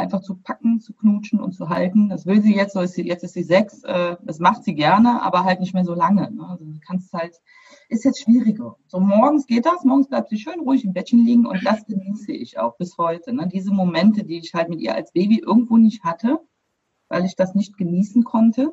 einfach 0.00 0.20
zu 0.20 0.36
packen, 0.36 0.80
zu 0.80 0.92
knutschen 0.92 1.40
und 1.40 1.52
zu 1.52 1.68
halten. 1.68 2.08
Das 2.08 2.26
will 2.26 2.42
sie 2.42 2.54
jetzt, 2.54 2.74
so 2.74 2.80
ist 2.80 2.94
sie, 2.94 3.06
jetzt 3.06 3.22
ist 3.22 3.34
sie 3.34 3.42
sechs, 3.42 3.82
äh, 3.84 4.16
das 4.22 4.38
macht 4.38 4.64
sie 4.64 4.74
gerne, 4.74 5.22
aber 5.22 5.44
halt 5.44 5.60
nicht 5.60 5.74
mehr 5.74 5.84
so 5.84 5.94
lange. 5.94 6.30
Ne? 6.30 6.46
Also 6.48 6.64
du 6.64 6.78
kannst 6.80 7.12
halt, 7.12 7.40
ist 7.88 8.04
jetzt 8.04 8.22
schwieriger. 8.22 8.76
So 8.86 9.00
morgens 9.00 9.46
geht 9.46 9.66
das, 9.66 9.84
morgens 9.84 10.08
bleibt 10.08 10.28
sie 10.28 10.38
schön 10.38 10.60
ruhig 10.60 10.84
im 10.84 10.92
Bettchen 10.92 11.24
liegen 11.24 11.46
und 11.46 11.64
das 11.64 11.84
genieße 11.86 12.32
ich 12.32 12.58
auch 12.58 12.76
bis 12.76 12.98
heute. 12.98 13.32
Ne? 13.32 13.48
Diese 13.48 13.72
Momente, 13.72 14.24
die 14.24 14.38
ich 14.38 14.54
halt 14.54 14.68
mit 14.68 14.80
ihr 14.80 14.94
als 14.94 15.12
Baby 15.12 15.38
irgendwo 15.38 15.76
nicht 15.76 16.02
hatte, 16.04 16.40
weil 17.08 17.24
ich 17.24 17.36
das 17.36 17.54
nicht 17.54 17.76
genießen 17.76 18.24
konnte, 18.24 18.72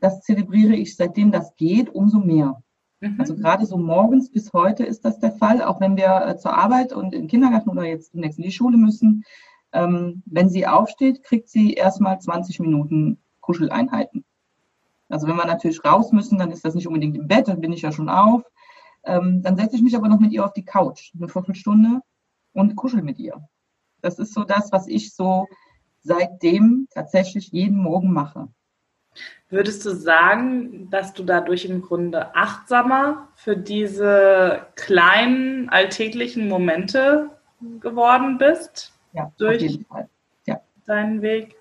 das 0.00 0.20
zelebriere 0.22 0.74
ich 0.74 0.96
seitdem 0.96 1.30
das 1.30 1.54
geht, 1.56 1.90
umso 1.90 2.18
mehr. 2.18 2.62
Mhm. 3.00 3.16
Also 3.18 3.34
gerade 3.34 3.66
so 3.66 3.78
morgens 3.78 4.30
bis 4.30 4.52
heute 4.52 4.84
ist 4.84 5.04
das 5.04 5.18
der 5.18 5.32
Fall, 5.32 5.62
auch 5.62 5.80
wenn 5.80 5.96
wir 5.96 6.26
äh, 6.26 6.36
zur 6.36 6.54
Arbeit 6.54 6.92
und 6.92 7.14
in 7.14 7.22
den 7.22 7.28
Kindergarten 7.28 7.70
oder 7.70 7.84
jetzt 7.84 8.14
demnächst 8.14 8.38
in 8.38 8.44
die 8.44 8.52
Schule 8.52 8.76
müssen. 8.76 9.24
Ähm, 9.72 10.22
wenn 10.26 10.48
sie 10.48 10.66
aufsteht, 10.66 11.22
kriegt 11.22 11.48
sie 11.48 11.74
erstmal 11.74 12.20
20 12.20 12.60
Minuten 12.60 13.18
Kuscheleinheiten. 13.40 14.24
Also 15.08 15.26
wenn 15.26 15.36
wir 15.36 15.46
natürlich 15.46 15.84
raus 15.84 16.12
müssen, 16.12 16.38
dann 16.38 16.52
ist 16.52 16.64
das 16.64 16.74
nicht 16.74 16.86
unbedingt 16.86 17.16
im 17.16 17.28
Bett, 17.28 17.48
dann 17.48 17.60
bin 17.60 17.72
ich 17.72 17.82
ja 17.82 17.92
schon 17.92 18.08
auf. 18.08 18.42
Ähm, 19.04 19.42
dann 19.42 19.56
setze 19.56 19.76
ich 19.76 19.82
mich 19.82 19.96
aber 19.96 20.08
noch 20.08 20.20
mit 20.20 20.32
ihr 20.32 20.44
auf 20.44 20.52
die 20.52 20.64
Couch, 20.64 21.12
eine 21.16 21.28
Viertelstunde 21.28 22.00
und 22.52 22.76
kuschel 22.76 23.02
mit 23.02 23.18
ihr. 23.18 23.40
Das 24.02 24.18
ist 24.18 24.34
so 24.34 24.44
das, 24.44 24.72
was 24.72 24.86
ich 24.86 25.14
so 25.14 25.46
seitdem 26.02 26.86
tatsächlich 26.90 27.48
jeden 27.52 27.78
Morgen 27.78 28.12
mache. 28.12 28.48
Würdest 29.48 29.84
du 29.84 29.90
sagen, 29.90 30.88
dass 30.90 31.12
du 31.12 31.24
dadurch 31.24 31.64
im 31.64 31.82
Grunde 31.82 32.34
achtsamer 32.36 33.28
für 33.34 33.56
diese 33.56 34.66
kleinen 34.76 35.68
alltäglichen 35.68 36.48
Momente 36.48 37.30
geworden 37.80 38.38
bist? 38.38 38.92
Ja, 39.12 39.32
durch. 39.38 39.80
Ja. 40.46 40.60
deinen 40.86 41.22
Weg. 41.22 41.56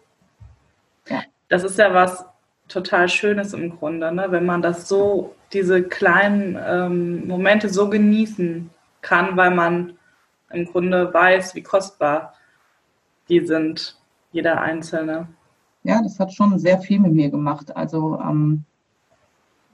Ja. 1.08 1.24
Das 1.48 1.64
ist 1.64 1.78
ja 1.78 1.94
was 1.94 2.26
total 2.68 3.10
Schönes 3.10 3.54
im 3.54 3.78
Grunde, 3.78 4.12
ne? 4.12 4.28
wenn 4.30 4.46
man 4.46 4.62
das 4.62 4.88
so, 4.88 5.36
diese 5.52 5.82
kleinen 5.84 6.58
ähm, 6.64 7.28
Momente 7.28 7.70
so 7.70 7.90
genießen 7.90 8.70
kann, 9.02 9.36
weil 9.36 9.52
man 9.52 9.98
im 10.52 10.66
Grunde 10.66 11.12
weiß, 11.14 11.56
wie 11.56 11.64
kostbar 11.64 12.36
die 13.28 13.46
sind, 13.46 13.98
jeder 14.32 14.62
einzelne. 14.62 15.28
Ja, 15.84 16.02
das 16.02 16.20
hat 16.20 16.34
schon 16.34 16.60
sehr 16.60 16.80
viel 16.80 17.00
mit 17.00 17.14
mir 17.14 17.30
gemacht. 17.30 17.76
Also 17.76 18.20
ähm, 18.20 18.66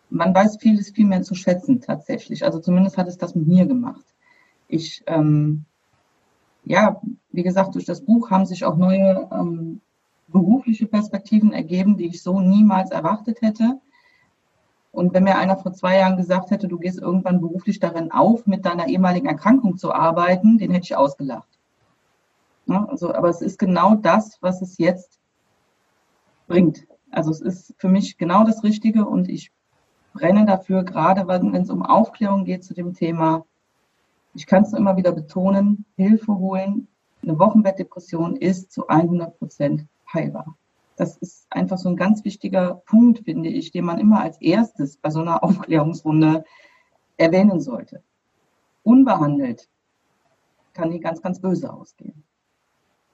man 0.09 0.33
weiß 0.33 0.57
vieles 0.61 0.91
viel 0.91 1.05
mehr 1.05 1.23
zu 1.23 1.35
schätzen 1.35 1.81
tatsächlich. 1.81 2.45
Also 2.45 2.59
zumindest 2.59 2.97
hat 2.97 3.07
es 3.07 3.17
das 3.17 3.35
mit 3.35 3.47
mir 3.47 3.65
gemacht. 3.65 4.05
Ich 4.67 5.03
ähm, 5.07 5.65
ja, 6.65 6.99
wie 7.31 7.43
gesagt, 7.43 7.75
durch 7.75 7.85
das 7.85 8.01
Buch 8.01 8.31
haben 8.31 8.45
sich 8.45 8.65
auch 8.65 8.75
neue 8.75 9.29
ähm, 9.31 9.81
berufliche 10.27 10.87
Perspektiven 10.87 11.53
ergeben, 11.53 11.97
die 11.97 12.07
ich 12.07 12.21
so 12.21 12.41
niemals 12.41 12.91
erwartet 12.91 13.41
hätte. 13.41 13.79
Und 14.91 15.13
wenn 15.13 15.23
mir 15.25 15.37
einer 15.37 15.57
vor 15.57 15.73
zwei 15.73 15.97
Jahren 15.97 16.17
gesagt 16.17 16.51
hätte, 16.51 16.67
du 16.67 16.79
gehst 16.79 16.99
irgendwann 16.99 17.41
beruflich 17.41 17.79
darin 17.79 18.11
auf, 18.11 18.47
mit 18.47 18.65
deiner 18.65 18.87
ehemaligen 18.87 19.27
Erkrankung 19.27 19.77
zu 19.77 19.93
arbeiten, 19.93 20.57
den 20.57 20.71
hätte 20.71 20.85
ich 20.85 20.95
ausgelacht. 20.95 21.49
Ja, 22.65 22.85
also, 22.85 23.13
aber 23.13 23.29
es 23.29 23.41
ist 23.41 23.59
genau 23.59 23.95
das, 23.95 24.37
was 24.41 24.61
es 24.61 24.77
jetzt 24.77 25.19
bringt. 26.47 26.87
Also 27.11 27.29
es 27.31 27.41
ist 27.41 27.75
für 27.77 27.89
mich 27.89 28.17
genau 28.17 28.43
das 28.43 28.63
Richtige 28.63 29.05
und 29.05 29.29
ich 29.29 29.51
brenne 30.13 30.45
dafür, 30.45 30.83
gerade 30.83 31.27
wenn 31.27 31.53
es 31.55 31.69
um 31.69 31.83
Aufklärung 31.83 32.45
geht 32.45 32.63
zu 32.63 32.73
dem 32.73 32.93
Thema, 32.93 33.45
ich 34.35 34.45
kann 34.45 34.63
es 34.63 34.73
immer 34.73 34.97
wieder 34.97 35.13
betonen, 35.13 35.85
Hilfe 35.95 36.37
holen. 36.37 36.87
Eine 37.23 37.39
Wochenbettdepression 37.39 38.35
ist 38.35 38.71
zu 38.71 38.87
100 38.87 39.39
Prozent 39.39 39.87
heilbar. 40.13 40.57
Das 40.97 41.17
ist 41.17 41.47
einfach 41.49 41.77
so 41.77 41.89
ein 41.89 41.95
ganz 41.95 42.23
wichtiger 42.23 42.75
Punkt, 42.85 43.19
finde 43.19 43.49
ich, 43.49 43.71
den 43.71 43.85
man 43.85 43.97
immer 43.97 44.21
als 44.21 44.39
erstes 44.41 44.97
bei 44.97 45.09
so 45.09 45.21
einer 45.21 45.43
Aufklärungsrunde 45.43 46.43
erwähnen 47.17 47.61
sollte. 47.61 48.03
Unbehandelt 48.83 49.69
kann 50.73 50.91
die 50.91 50.99
ganz, 50.99 51.21
ganz 51.21 51.39
böse 51.39 51.71
ausgehen. 51.73 52.23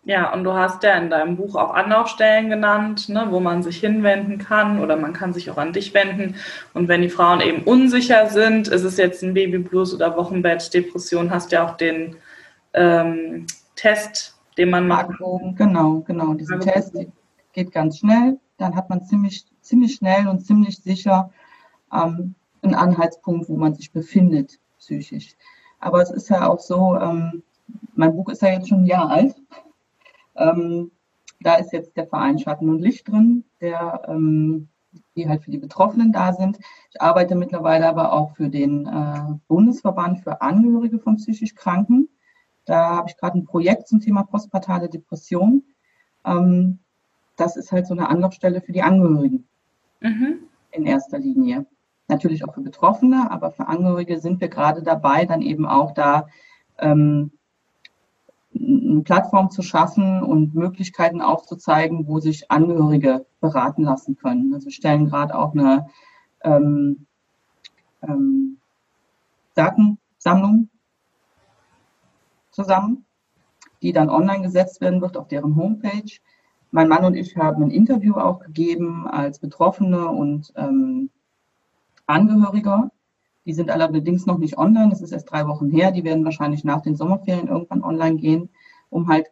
Ja, 0.03 0.33
und 0.33 0.43
du 0.43 0.53
hast 0.53 0.81
ja 0.81 0.95
in 0.97 1.11
deinem 1.11 1.37
Buch 1.37 1.55
auch 1.55 1.75
Anlaufstellen 1.75 2.49
genannt, 2.49 3.07
ne, 3.07 3.27
wo 3.29 3.39
man 3.39 3.61
sich 3.61 3.79
hinwenden 3.79 4.39
kann 4.39 4.79
oder 4.79 4.95
man 4.95 5.13
kann 5.13 5.31
sich 5.31 5.51
auch 5.51 5.57
an 5.57 5.73
dich 5.73 5.93
wenden. 5.93 6.35
Und 6.73 6.87
wenn 6.87 7.03
die 7.03 7.09
Frauen 7.09 7.39
eben 7.39 7.63
unsicher 7.63 8.27
sind, 8.27 8.67
ist 8.67 8.83
es 8.83 8.97
jetzt 8.97 9.21
ein 9.21 9.35
Babyblues 9.35 9.93
oder 9.93 10.17
Wochenbettdepression, 10.17 11.29
hast 11.29 11.51
du 11.51 11.57
ja 11.57 11.67
auch 11.67 11.77
den 11.77 12.15
ähm, 12.73 13.45
Test, 13.75 14.39
den 14.57 14.71
man 14.71 14.87
macht. 14.87 15.09
Genau, 15.55 15.99
genau. 15.99 16.33
Dieser 16.33 16.59
Test 16.59 16.95
geht 17.53 17.71
ganz 17.71 17.99
schnell. 17.99 18.39
Dann 18.57 18.75
hat 18.75 18.89
man 18.89 19.05
ziemlich, 19.05 19.45
ziemlich 19.61 19.95
schnell 19.95 20.27
und 20.27 20.45
ziemlich 20.45 20.77
sicher 20.77 21.31
ähm, 21.93 22.33
einen 22.63 22.75
Anhaltspunkt, 22.75 23.49
wo 23.49 23.55
man 23.55 23.75
sich 23.75 23.91
befindet, 23.91 24.59
psychisch. 24.79 25.35
Aber 25.79 26.01
es 26.01 26.09
ist 26.09 26.29
ja 26.29 26.47
auch 26.47 26.59
so, 26.59 26.95
ähm, 26.95 27.43
mein 27.93 28.15
Buch 28.15 28.29
ist 28.29 28.41
ja 28.41 28.49
jetzt 28.49 28.69
schon 28.69 28.83
ein 28.83 28.87
Jahr 28.87 29.09
alt. 29.09 29.35
Ähm, 30.35 30.91
da 31.39 31.55
ist 31.55 31.73
jetzt 31.73 31.97
der 31.97 32.07
Verein 32.07 32.39
Schatten 32.39 32.69
und 32.69 32.79
Licht 32.79 33.07
drin, 33.07 33.43
der, 33.59 34.03
ähm, 34.07 34.67
die 35.15 35.27
halt 35.27 35.43
für 35.43 35.51
die 35.51 35.57
Betroffenen 35.57 36.11
da 36.11 36.33
sind. 36.33 36.59
Ich 36.91 37.01
arbeite 37.01 37.35
mittlerweile 37.35 37.87
aber 37.87 38.13
auch 38.13 38.35
für 38.35 38.49
den 38.49 38.85
äh, 38.85 39.33
Bundesverband 39.47 40.19
für 40.19 40.41
Angehörige 40.41 40.99
von 40.99 41.17
psychisch 41.17 41.55
Kranken. 41.55 42.09
Da 42.65 42.95
habe 42.97 43.09
ich 43.09 43.17
gerade 43.17 43.39
ein 43.39 43.45
Projekt 43.45 43.87
zum 43.87 43.99
Thema 43.99 44.23
postpartale 44.23 44.89
Depression. 44.89 45.63
Ähm, 46.25 46.79
das 47.35 47.57
ist 47.57 47.71
halt 47.71 47.87
so 47.87 47.93
eine 47.93 48.09
Anlaufstelle 48.09 48.61
für 48.61 48.71
die 48.71 48.83
Angehörigen 48.83 49.47
mhm. 49.99 50.39
in 50.71 50.85
erster 50.85 51.17
Linie. 51.17 51.65
Natürlich 52.07 52.45
auch 52.45 52.53
für 52.53 52.61
Betroffene, 52.61 53.31
aber 53.31 53.51
für 53.51 53.67
Angehörige 53.67 54.19
sind 54.19 54.41
wir 54.41 54.49
gerade 54.49 54.83
dabei, 54.83 55.25
dann 55.25 55.41
eben 55.41 55.65
auch 55.65 55.93
da 55.93 56.27
ähm, 56.77 57.31
eine 58.61 59.01
Plattform 59.01 59.49
zu 59.49 59.61
schaffen 59.61 60.23
und 60.23 60.55
Möglichkeiten 60.55 61.21
aufzuzeigen, 61.21 62.07
wo 62.07 62.19
sich 62.19 62.51
Angehörige 62.51 63.25
beraten 63.39 63.83
lassen 63.83 64.15
können. 64.15 64.53
Also 64.53 64.65
wir 64.65 64.71
stellen 64.71 65.07
gerade 65.07 65.35
auch 65.35 65.53
eine 65.53 65.87
ähm, 66.43 67.05
ähm, 68.01 68.57
Daten 69.55 69.97
Sammlung 70.17 70.69
zusammen, 72.51 73.05
die 73.81 73.91
dann 73.91 74.09
online 74.09 74.43
gesetzt 74.43 74.81
werden 74.81 75.01
wird 75.01 75.17
auf 75.17 75.27
deren 75.27 75.55
Homepage. 75.55 76.11
Mein 76.71 76.87
Mann 76.87 77.03
und 77.03 77.15
ich 77.15 77.35
haben 77.35 77.63
ein 77.63 77.71
Interview 77.71 78.15
auch 78.15 78.39
gegeben 78.39 79.07
als 79.07 79.39
Betroffene 79.39 80.07
und 80.07 80.53
ähm, 80.55 81.09
Angehöriger. 82.05 82.91
Die 83.45 83.53
sind 83.53 83.71
allerdings 83.71 84.25
noch 84.25 84.37
nicht 84.37 84.57
online, 84.57 84.89
das 84.89 85.01
ist 85.01 85.11
erst 85.11 85.31
drei 85.31 85.47
Wochen 85.47 85.69
her. 85.69 85.91
Die 85.91 86.03
werden 86.03 86.25
wahrscheinlich 86.25 86.63
nach 86.63 86.81
den 86.81 86.95
Sommerferien 86.95 87.47
irgendwann 87.47 87.83
online 87.83 88.17
gehen, 88.17 88.49
um 88.89 89.07
halt, 89.07 89.27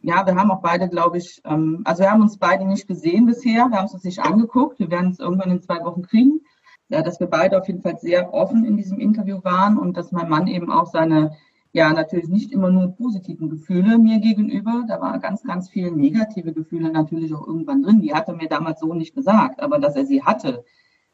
ja, 0.00 0.24
wir 0.24 0.34
haben 0.34 0.50
auch 0.50 0.62
beide, 0.62 0.88
glaube 0.88 1.18
ich, 1.18 1.40
ähm, 1.44 1.82
also 1.84 2.02
wir 2.02 2.10
haben 2.10 2.22
uns 2.22 2.38
beide 2.38 2.64
nicht 2.64 2.86
gesehen 2.86 3.26
bisher, 3.26 3.68
wir 3.68 3.78
haben 3.78 3.86
es 3.86 3.94
uns 3.94 4.04
nicht 4.04 4.20
angeguckt, 4.20 4.78
wir 4.78 4.90
werden 4.90 5.10
es 5.10 5.18
irgendwann 5.18 5.50
in 5.50 5.62
zwei 5.62 5.84
Wochen 5.84 6.02
kriegen. 6.02 6.40
Ja, 6.88 7.02
dass 7.02 7.20
wir 7.20 7.28
beide 7.28 7.56
auf 7.58 7.68
jeden 7.68 7.82
Fall 7.82 7.98
sehr 7.98 8.34
offen 8.34 8.64
in 8.64 8.76
diesem 8.76 8.98
Interview 8.98 9.44
waren 9.44 9.78
und 9.78 9.96
dass 9.96 10.10
mein 10.10 10.28
Mann 10.28 10.48
eben 10.48 10.72
auch 10.72 10.86
seine 10.86 11.36
ja 11.72 11.92
natürlich 11.92 12.28
nicht 12.28 12.52
immer 12.52 12.70
nur 12.70 12.88
positiven 12.96 13.48
Gefühle 13.48 13.98
mir 13.98 14.18
gegenüber. 14.18 14.84
Da 14.88 15.00
war 15.00 15.18
ganz, 15.18 15.42
ganz 15.42 15.68
viele 15.68 15.92
negative 15.92 16.52
Gefühle 16.52 16.90
natürlich 16.90 17.32
auch 17.34 17.46
irgendwann 17.46 17.82
drin. 17.82 18.00
Die 18.00 18.14
hat 18.14 18.28
er 18.28 18.34
mir 18.34 18.48
damals 18.48 18.80
so 18.80 18.92
nicht 18.94 19.14
gesagt, 19.14 19.60
aber 19.60 19.78
dass 19.78 19.96
er 19.96 20.06
sie 20.06 20.22
hatte, 20.22 20.64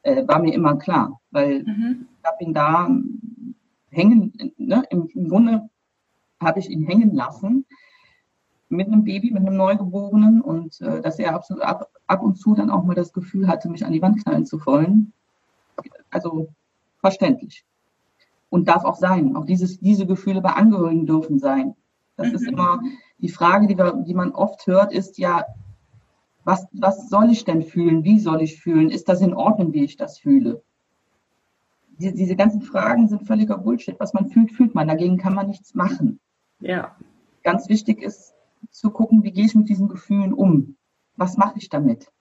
äh, 0.06 0.26
war 0.26 0.38
mir 0.38 0.54
immer 0.54 0.76
klar, 0.76 1.20
weil 1.30 1.64
mhm. 1.64 2.06
ich 2.18 2.24
habe 2.24 2.44
ihn 2.44 2.54
da 2.54 2.88
hängen, 3.90 4.32
ne, 4.56 4.84
im, 4.90 5.08
im 5.14 5.28
Grunde 5.28 5.68
habe 6.40 6.60
ich 6.60 6.70
ihn 6.70 6.86
hängen 6.86 7.14
lassen 7.14 7.66
mit 8.68 8.86
einem 8.88 9.04
Baby, 9.04 9.30
mit 9.30 9.42
einem 9.42 9.56
Neugeborenen 9.56 10.40
und 10.40 10.80
äh, 10.80 11.00
dass 11.00 11.18
er 11.18 11.34
absolut 11.34 11.62
ab, 11.62 11.90
ab 12.06 12.22
und 12.22 12.36
zu 12.36 12.54
dann 12.54 12.70
auch 12.70 12.84
mal 12.84 12.94
das 12.94 13.12
Gefühl 13.12 13.48
hatte, 13.48 13.68
mich 13.68 13.84
an 13.84 13.92
die 13.92 14.02
Wand 14.02 14.22
knallen 14.22 14.46
zu 14.46 14.64
wollen. 14.66 15.12
Also 16.10 16.48
verständlich 17.00 17.64
und 18.48 18.68
darf 18.68 18.84
auch 18.84 18.96
sein. 18.96 19.36
Auch 19.36 19.44
dieses, 19.44 19.80
diese 19.80 20.06
Gefühle 20.06 20.40
bei 20.40 20.50
Angehörigen 20.50 21.06
dürfen 21.06 21.38
sein. 21.38 21.74
Das 22.16 22.28
mhm. 22.28 22.34
ist 22.34 22.46
immer 22.46 22.80
die 23.18 23.28
Frage, 23.28 23.66
die, 23.66 23.76
wir, 23.76 23.92
die 23.92 24.14
man 24.14 24.32
oft 24.32 24.66
hört, 24.66 24.92
ist 24.92 25.18
ja, 25.18 25.44
was, 26.46 26.66
was 26.72 27.08
soll 27.08 27.30
ich 27.30 27.44
denn 27.44 27.62
fühlen? 27.62 28.04
Wie 28.04 28.20
soll 28.20 28.40
ich 28.40 28.60
fühlen? 28.60 28.90
Ist 28.90 29.08
das 29.08 29.20
in 29.20 29.34
Ordnung, 29.34 29.72
wie 29.72 29.84
ich 29.84 29.96
das 29.96 30.18
fühle? 30.18 30.62
Die, 31.98 32.14
diese 32.14 32.36
ganzen 32.36 32.62
Fragen 32.62 33.08
sind 33.08 33.26
völliger 33.26 33.58
Bullshit. 33.58 33.98
Was 33.98 34.14
man 34.14 34.28
fühlt, 34.28 34.52
fühlt 34.52 34.74
man. 34.74 34.86
Dagegen 34.86 35.18
kann 35.18 35.34
man 35.34 35.48
nichts 35.48 35.74
machen. 35.74 36.20
Ja. 36.60 36.96
Ganz 37.42 37.68
wichtig 37.68 38.00
ist 38.00 38.32
zu 38.70 38.90
gucken, 38.90 39.24
wie 39.24 39.32
gehe 39.32 39.44
ich 39.44 39.56
mit 39.56 39.68
diesen 39.68 39.88
Gefühlen 39.88 40.32
um? 40.32 40.76
Was 41.16 41.36
mache 41.36 41.58
ich 41.58 41.68
damit? 41.68 42.12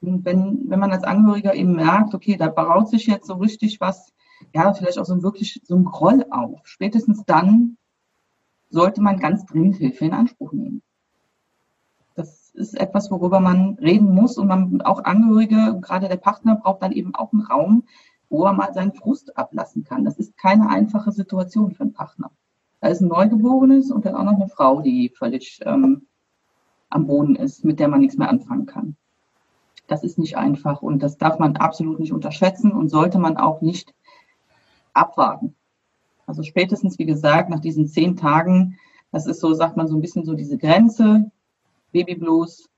Und 0.00 0.24
wenn, 0.24 0.70
wenn 0.70 0.78
man 0.78 0.92
als 0.92 1.02
Angehöriger 1.02 1.54
eben 1.54 1.74
merkt, 1.74 2.14
okay, 2.14 2.36
da 2.36 2.48
braut 2.48 2.88
sich 2.88 3.08
jetzt 3.08 3.26
so 3.26 3.34
richtig 3.34 3.80
was 3.80 4.12
ja, 4.54 4.72
vielleicht 4.72 4.98
auch 4.98 5.04
so 5.04 5.14
ein 5.14 5.24
wirklich 5.24 5.60
so 5.64 5.74
ein 5.74 5.84
Groll 5.84 6.24
auf. 6.30 6.60
Spätestens 6.64 7.24
dann 7.24 7.76
sollte 8.70 9.02
man 9.02 9.18
ganz 9.18 9.44
dringend 9.46 9.76
Hilfe 9.76 10.04
in 10.04 10.12
Anspruch 10.12 10.52
nehmen. 10.52 10.82
Ist 12.58 12.78
etwas, 12.78 13.10
worüber 13.12 13.38
man 13.38 13.78
reden 13.80 14.12
muss 14.12 14.36
und 14.36 14.48
man 14.48 14.82
auch 14.82 15.04
Angehörige, 15.04 15.78
gerade 15.80 16.08
der 16.08 16.16
Partner, 16.16 16.56
braucht 16.56 16.82
dann 16.82 16.90
eben 16.90 17.14
auch 17.14 17.32
einen 17.32 17.42
Raum, 17.42 17.84
wo 18.28 18.44
er 18.44 18.52
mal 18.52 18.74
seinen 18.74 18.92
Frust 18.92 19.38
ablassen 19.38 19.84
kann. 19.84 20.04
Das 20.04 20.18
ist 20.18 20.36
keine 20.36 20.68
einfache 20.68 21.12
Situation 21.12 21.70
für 21.70 21.84
einen 21.84 21.92
Partner. 21.92 22.32
Da 22.80 22.88
ist 22.88 23.00
ein 23.00 23.08
Neugeborenes 23.08 23.92
und 23.92 24.04
dann 24.04 24.16
auch 24.16 24.24
noch 24.24 24.34
eine 24.34 24.48
Frau, 24.48 24.80
die 24.82 25.10
völlig 25.16 25.60
ähm, 25.64 26.08
am 26.90 27.06
Boden 27.06 27.36
ist, 27.36 27.64
mit 27.64 27.78
der 27.78 27.86
man 27.86 28.00
nichts 28.00 28.18
mehr 28.18 28.28
anfangen 28.28 28.66
kann. 28.66 28.96
Das 29.86 30.02
ist 30.02 30.18
nicht 30.18 30.36
einfach 30.36 30.82
und 30.82 31.02
das 31.02 31.16
darf 31.16 31.38
man 31.38 31.56
absolut 31.56 32.00
nicht 32.00 32.12
unterschätzen 32.12 32.72
und 32.72 32.88
sollte 32.88 33.20
man 33.20 33.36
auch 33.36 33.60
nicht 33.60 33.94
abwarten. 34.94 35.54
Also 36.26 36.42
spätestens, 36.42 36.98
wie 36.98 37.06
gesagt, 37.06 37.50
nach 37.50 37.60
diesen 37.60 37.86
zehn 37.86 38.16
Tagen, 38.16 38.78
das 39.12 39.26
ist 39.26 39.40
so, 39.40 39.54
sagt 39.54 39.76
man 39.76 39.86
so 39.86 39.94
ein 39.96 40.00
bisschen 40.00 40.24
so 40.24 40.34
diese 40.34 40.58
Grenze, 40.58 41.30
Babyblues, 41.98 42.68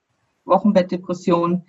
Wochenbettdepression, 0.47 1.65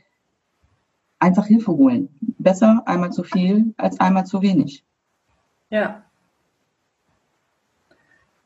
einfach 1.20 1.46
Hilfe 1.46 1.72
holen. 1.72 2.10
Besser 2.40 2.82
einmal 2.86 3.12
zu 3.12 3.24
viel 3.24 3.74
als 3.78 4.00
einmal 4.00 4.26
zu 4.26 4.42
wenig. 4.42 4.84
Ja. 5.70 6.04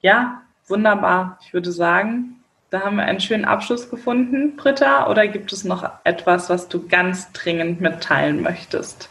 Ja, 0.01 0.41
wunderbar. 0.67 1.37
Ich 1.41 1.53
würde 1.53 1.71
sagen, 1.71 2.43
da 2.71 2.81
haben 2.81 2.97
wir 2.97 3.03
einen 3.03 3.19
schönen 3.19 3.45
Abschluss 3.45 3.89
gefunden, 3.89 4.55
Britta. 4.55 5.09
Oder 5.09 5.27
gibt 5.27 5.53
es 5.53 5.63
noch 5.63 5.89
etwas, 6.03 6.49
was 6.49 6.67
du 6.67 6.87
ganz 6.87 7.31
dringend 7.31 7.81
mitteilen 7.81 8.41
möchtest? 8.41 9.09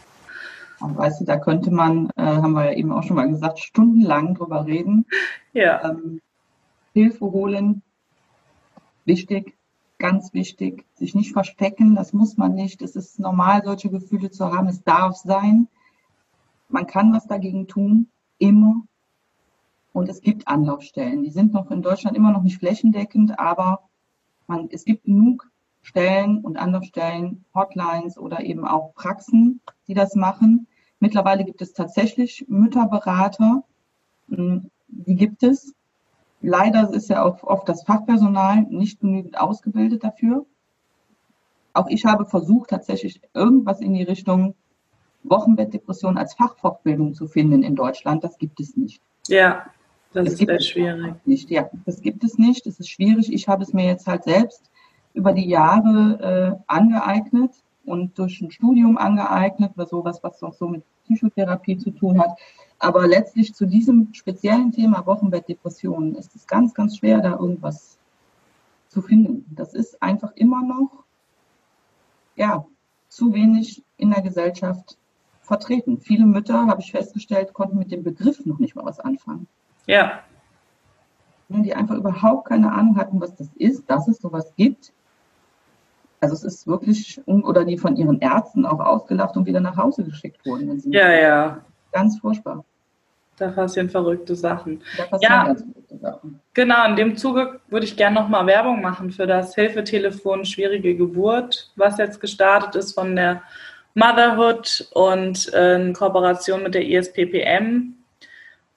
Weißt 0.79 1.21
du, 1.21 1.25
da 1.25 1.37
könnte 1.37 1.71
man, 1.71 2.09
äh, 2.17 2.21
haben 2.21 2.51
wir 2.51 2.65
ja 2.65 2.77
eben 2.77 2.91
auch 2.91 3.03
schon 3.03 3.15
mal 3.15 3.29
gesagt, 3.29 3.59
stundenlang 3.59 4.35
drüber 4.35 4.65
reden. 4.65 5.05
Ja. 5.53 5.89
Ähm, 5.89 6.21
Hilfe 6.93 7.25
holen, 7.25 7.81
wichtig, 9.05 9.54
ganz 9.97 10.33
wichtig. 10.33 10.85
Sich 10.95 11.15
nicht 11.15 11.33
verstecken, 11.33 11.95
das 11.95 12.13
muss 12.13 12.37
man 12.37 12.55
nicht. 12.55 12.81
Es 12.81 12.95
ist 12.95 13.19
normal, 13.19 13.63
solche 13.63 13.89
Gefühle 13.89 14.31
zu 14.31 14.45
haben. 14.51 14.67
Es 14.67 14.83
darf 14.83 15.15
sein. 15.15 15.67
Man 16.69 16.87
kann 16.87 17.13
was 17.13 17.27
dagegen 17.27 17.67
tun, 17.67 18.09
immer. 18.37 18.83
Und 19.93 20.09
es 20.09 20.21
gibt 20.21 20.47
Anlaufstellen. 20.47 21.23
Die 21.23 21.31
sind 21.31 21.53
noch 21.53 21.71
in 21.71 21.81
Deutschland 21.81 22.17
immer 22.17 22.31
noch 22.31 22.43
nicht 22.43 22.59
flächendeckend, 22.59 23.39
aber 23.39 23.87
man, 24.47 24.67
es 24.71 24.83
gibt 24.85 25.05
genug 25.05 25.49
Stellen 25.81 26.39
und 26.39 26.57
Anlaufstellen, 26.57 27.45
Hotlines 27.53 28.17
oder 28.17 28.43
eben 28.43 28.65
auch 28.65 28.93
Praxen, 28.95 29.61
die 29.87 29.93
das 29.93 30.15
machen. 30.15 30.67
Mittlerweile 30.99 31.45
gibt 31.45 31.61
es 31.61 31.73
tatsächlich 31.73 32.45
Mütterberater. 32.47 33.63
Hm, 34.29 34.69
die 34.87 35.15
gibt 35.15 35.43
es. 35.43 35.73
Leider 36.45 36.93
ist 36.93 37.09
ja 37.09 37.23
auch 37.23 37.43
oft 37.43 37.67
das 37.67 37.83
Fachpersonal 37.83 38.67
nicht 38.69 38.99
genügend 38.99 39.39
ausgebildet 39.39 40.03
dafür. 40.03 40.45
Auch 41.73 41.87
ich 41.87 42.05
habe 42.05 42.25
versucht, 42.25 42.69
tatsächlich 42.69 43.19
irgendwas 43.33 43.81
in 43.81 43.95
die 43.95 44.03
Richtung 44.03 44.53
Wochenbettdepression 45.23 46.19
als 46.19 46.35
Fachfortbildung 46.35 47.15
zu 47.15 47.27
finden 47.27 47.63
in 47.63 47.75
Deutschland. 47.75 48.23
Das 48.23 48.37
gibt 48.37 48.59
es 48.59 48.77
nicht. 48.77 49.01
Ja, 49.27 49.65
das 50.13 50.27
es 50.27 50.33
ist 50.33 50.47
sehr 50.47 50.61
schwierig. 50.61 51.15
Nicht. 51.25 51.49
Ja, 51.49 51.67
das 51.85 51.99
gibt 51.99 52.23
es 52.23 52.37
nicht. 52.37 52.67
Es 52.67 52.79
ist 52.79 52.89
schwierig. 52.89 53.33
Ich 53.33 53.47
habe 53.47 53.63
es 53.63 53.73
mir 53.73 53.85
jetzt 53.85 54.05
halt 54.05 54.23
selbst 54.23 54.69
über 55.15 55.33
die 55.33 55.47
Jahre 55.47 56.59
äh, 56.59 56.63
angeeignet 56.67 57.55
und 57.85 58.17
durch 58.17 58.41
ein 58.41 58.51
Studium 58.51 58.97
angeeignet 58.97 59.71
oder 59.75 59.85
sowas, 59.85 60.23
was 60.23 60.41
auch 60.43 60.53
so 60.53 60.67
mit 60.67 60.83
Psychotherapie 61.05 61.77
zu 61.77 61.91
tun 61.91 62.19
hat. 62.19 62.37
Aber 62.79 63.07
letztlich 63.07 63.53
zu 63.53 63.65
diesem 63.65 64.13
speziellen 64.13 64.71
Thema 64.71 65.05
Wochenbettdepressionen 65.05 66.15
ist 66.15 66.35
es 66.35 66.47
ganz, 66.47 66.73
ganz 66.73 66.97
schwer, 66.97 67.21
da 67.21 67.31
irgendwas 67.31 67.97
zu 68.89 69.01
finden. 69.01 69.45
Das 69.55 69.73
ist 69.73 70.01
einfach 70.01 70.31
immer 70.35 70.61
noch, 70.63 71.03
ja, 72.35 72.65
zu 73.07 73.33
wenig 73.33 73.83
in 73.97 74.11
der 74.11 74.21
Gesellschaft 74.21 74.97
vertreten. 75.41 75.99
Viele 75.99 76.25
Mütter, 76.25 76.67
habe 76.67 76.81
ich 76.81 76.91
festgestellt, 76.91 77.53
konnten 77.53 77.77
mit 77.77 77.91
dem 77.91 78.03
Begriff 78.03 78.45
noch 78.45 78.59
nicht 78.59 78.75
mal 78.75 78.85
was 78.85 78.99
anfangen. 78.99 79.47
Ja. 79.87 80.23
Die 81.47 81.75
einfach 81.75 81.95
überhaupt 81.95 82.47
keine 82.47 82.73
Ahnung 82.73 82.97
hatten, 82.97 83.21
was 83.21 83.35
das 83.35 83.49
ist, 83.55 83.89
dass 83.89 84.07
es 84.07 84.17
sowas 84.17 84.53
gibt 84.55 84.91
also 86.25 86.33
es 86.33 86.43
ist 86.43 86.67
wirklich, 86.67 87.21
oder 87.25 87.65
die 87.65 87.77
von 87.77 87.95
ihren 87.95 88.19
Ärzten 88.19 88.65
auch 88.65 88.79
ausgelacht 88.79 89.37
und 89.37 89.45
wieder 89.45 89.59
nach 89.59 89.77
Hause 89.77 90.03
geschickt 90.03 90.45
wurden. 90.45 90.81
ja, 90.91 91.11
ja. 91.11 91.61
Ganz 91.91 92.19
furchtbar. 92.19 92.65
Da 93.37 93.49
passieren 93.49 93.89
verrückte 93.89 94.35
Sachen. 94.35 94.81
Da 94.97 95.03
passieren 95.03 95.33
ja, 95.33 95.43
ganz 95.45 95.61
verrückte 95.61 95.97
Sachen. 95.97 96.39
Genau, 96.53 96.85
in 96.87 96.95
dem 96.95 97.17
Zuge 97.17 97.59
würde 97.67 97.85
ich 97.85 97.95
gerne 97.95 98.15
nochmal 98.15 98.47
Werbung 98.47 98.81
machen 98.81 99.11
für 99.11 99.27
das 99.27 99.55
Hilfetelefon 99.55 100.45
Schwierige 100.45 100.95
Geburt, 100.95 101.71
was 101.75 101.97
jetzt 101.97 102.19
gestartet 102.19 102.75
ist 102.75 102.93
von 102.93 103.15
der 103.15 103.43
Motherhood 103.93 104.89
und 104.93 105.53
äh, 105.53 105.75
in 105.75 105.93
Kooperation 105.93 106.63
mit 106.63 106.73
der 106.73 106.85
ISPPM. 106.85 107.93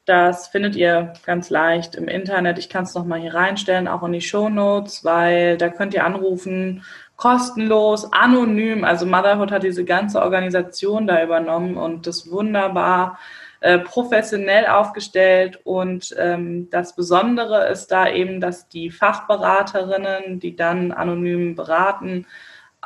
Das 0.05 0.49
findet 0.49 0.75
ihr 0.75 1.13
ganz 1.27 1.51
leicht 1.51 1.95
im 1.95 2.09
Internet. 2.09 2.59
Ich 2.59 2.69
kann 2.69 2.85
es 2.85 2.95
nochmal 2.95 3.21
hier 3.21 3.35
reinstellen, 3.35 3.89
auch 3.89 4.03
in 4.03 4.13
die 4.13 4.21
Show 4.21 4.49
Notes, 4.49 5.05
weil 5.05 5.59
da 5.59 5.69
könnt 5.69 5.93
ihr 5.93 6.05
anrufen 6.05 6.83
kostenlos, 7.19 8.11
anonym. 8.13 8.85
Also 8.85 9.05
Motherhood 9.05 9.51
hat 9.51 9.65
diese 9.65 9.85
ganze 9.85 10.23
Organisation 10.23 11.07
da 11.07 11.23
übernommen 11.23 11.77
und 11.77 12.07
das 12.07 12.31
wunderbar 12.31 13.19
äh, 13.61 13.81
professionell 13.81 14.67
aufgestellt. 14.67 15.61
Und 15.65 16.15
ähm, 16.17 16.71
das 16.71 16.95
Besondere 16.95 17.69
ist 17.69 17.89
da 17.89 18.09
eben, 18.09 18.41
dass 18.41 18.69
die 18.69 18.91
Fachberaterinnen, 18.91 20.39
die 20.39 20.55
dann 20.55 20.93
anonym 20.93 21.57
beraten, 21.57 22.25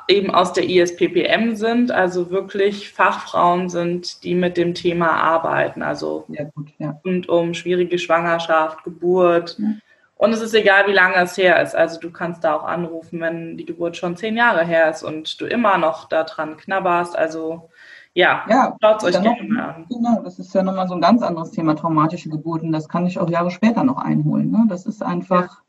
eben 0.08 0.34
aus 0.34 0.54
der 0.54 0.66
ISPPM 0.66 1.54
sind, 1.54 1.92
also 1.92 2.30
wirklich 2.30 2.90
Fachfrauen 2.90 3.68
sind, 3.68 4.24
die 4.24 4.34
mit 4.34 4.56
dem 4.56 4.72
Thema 4.72 5.10
arbeiten. 5.10 5.82
Also 5.82 6.24
ja, 6.28 6.44
gut, 6.54 6.68
ja. 6.78 6.98
und 7.04 7.28
um 7.28 7.52
schwierige 7.52 7.98
Schwangerschaft, 7.98 8.82
Geburt. 8.82 9.58
Ja 9.58 9.74
und 10.22 10.32
es 10.32 10.40
ist 10.40 10.54
egal, 10.54 10.86
wie 10.86 10.92
lange 10.92 11.16
es 11.16 11.36
her 11.36 11.60
ist. 11.60 11.74
Also 11.74 11.98
du 11.98 12.12
kannst 12.12 12.44
da 12.44 12.54
auch 12.54 12.62
anrufen, 12.62 13.20
wenn 13.20 13.56
die 13.56 13.64
Geburt 13.64 13.96
schon 13.96 14.16
zehn 14.16 14.36
Jahre 14.36 14.64
her 14.64 14.88
ist 14.88 15.02
und 15.02 15.40
du 15.40 15.46
immer 15.46 15.78
noch 15.78 16.08
daran 16.08 16.56
knabberst. 16.56 17.18
Also 17.18 17.70
ja, 18.14 18.44
Ja, 18.48 18.76
schaut 18.80 19.02
es 19.02 19.08
euch 19.08 19.14
noch, 19.20 19.36
gerne 19.36 19.52
mal 19.52 19.68
an. 19.70 19.86
genau, 19.88 20.22
das 20.22 20.38
ist 20.38 20.54
ja 20.54 20.62
nochmal 20.62 20.86
so 20.86 20.94
ein 20.94 21.00
ganz 21.00 21.22
anderes 21.22 21.50
Thema, 21.50 21.74
traumatische 21.74 22.28
Geburten. 22.28 22.70
Das 22.70 22.88
kann 22.88 23.04
ich 23.04 23.18
auch 23.18 23.28
Jahre 23.28 23.50
später 23.50 23.82
noch 23.82 23.96
einholen. 23.96 24.52
Ne? 24.52 24.64
Das 24.68 24.86
ist 24.86 25.02
einfach, 25.02 25.60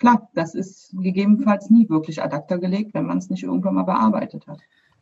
klar, 0.00 0.28
das 0.34 0.56
ist 0.56 0.90
gegebenenfalls 1.00 1.70
nie 1.70 1.88
wirklich 1.88 2.20
ad 2.24 2.34
acta 2.34 2.56
gelegt, 2.56 2.92
wenn 2.94 3.06
man 3.06 3.18
es 3.18 3.30
nicht 3.30 3.44
irgendwann 3.44 3.74
mal 3.76 3.84
bearbeitet 3.84 4.48
hat. 4.48 4.58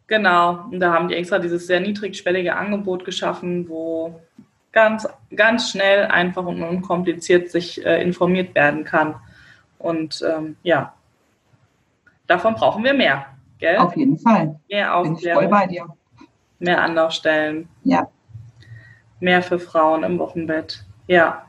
Genau, 0.08 0.66
und 0.70 0.78
da 0.80 0.92
haben 0.92 1.08
die 1.08 1.14
extra 1.14 1.38
dieses 1.38 1.66
sehr 1.66 1.80
niedrigschwellige 1.80 2.54
Angebot 2.54 3.06
geschaffen, 3.06 3.66
wo 3.70 4.20
ganz, 4.72 5.08
ganz 5.36 5.70
schnell, 5.70 6.06
einfach 6.06 6.44
und 6.44 6.62
unkompliziert 6.62 7.50
sich 7.50 7.84
äh, 7.84 8.02
informiert 8.02 8.54
werden 8.54 8.84
kann. 8.84 9.14
Und 9.78 10.22
ähm, 10.28 10.56
ja, 10.62 10.94
davon 12.26 12.54
brauchen 12.54 12.84
wir 12.84 12.94
mehr, 12.94 13.26
gell? 13.58 13.76
Auf 13.78 13.96
jeden 13.96 14.18
Fall. 14.18 14.58
Mehr 14.70 15.02
Bin 15.02 15.12
ich 15.16 15.22
voll 15.22 15.44
Aufklärung, 15.44 15.50
bei 15.50 15.66
dir. 15.66 15.86
mehr 16.58 16.80
Anlaufstellen, 16.82 17.68
Ja, 17.84 18.08
mehr 19.20 19.42
für 19.42 19.58
Frauen 19.58 20.02
im 20.04 20.18
Wochenbett. 20.18 20.84
Ja. 21.06 21.44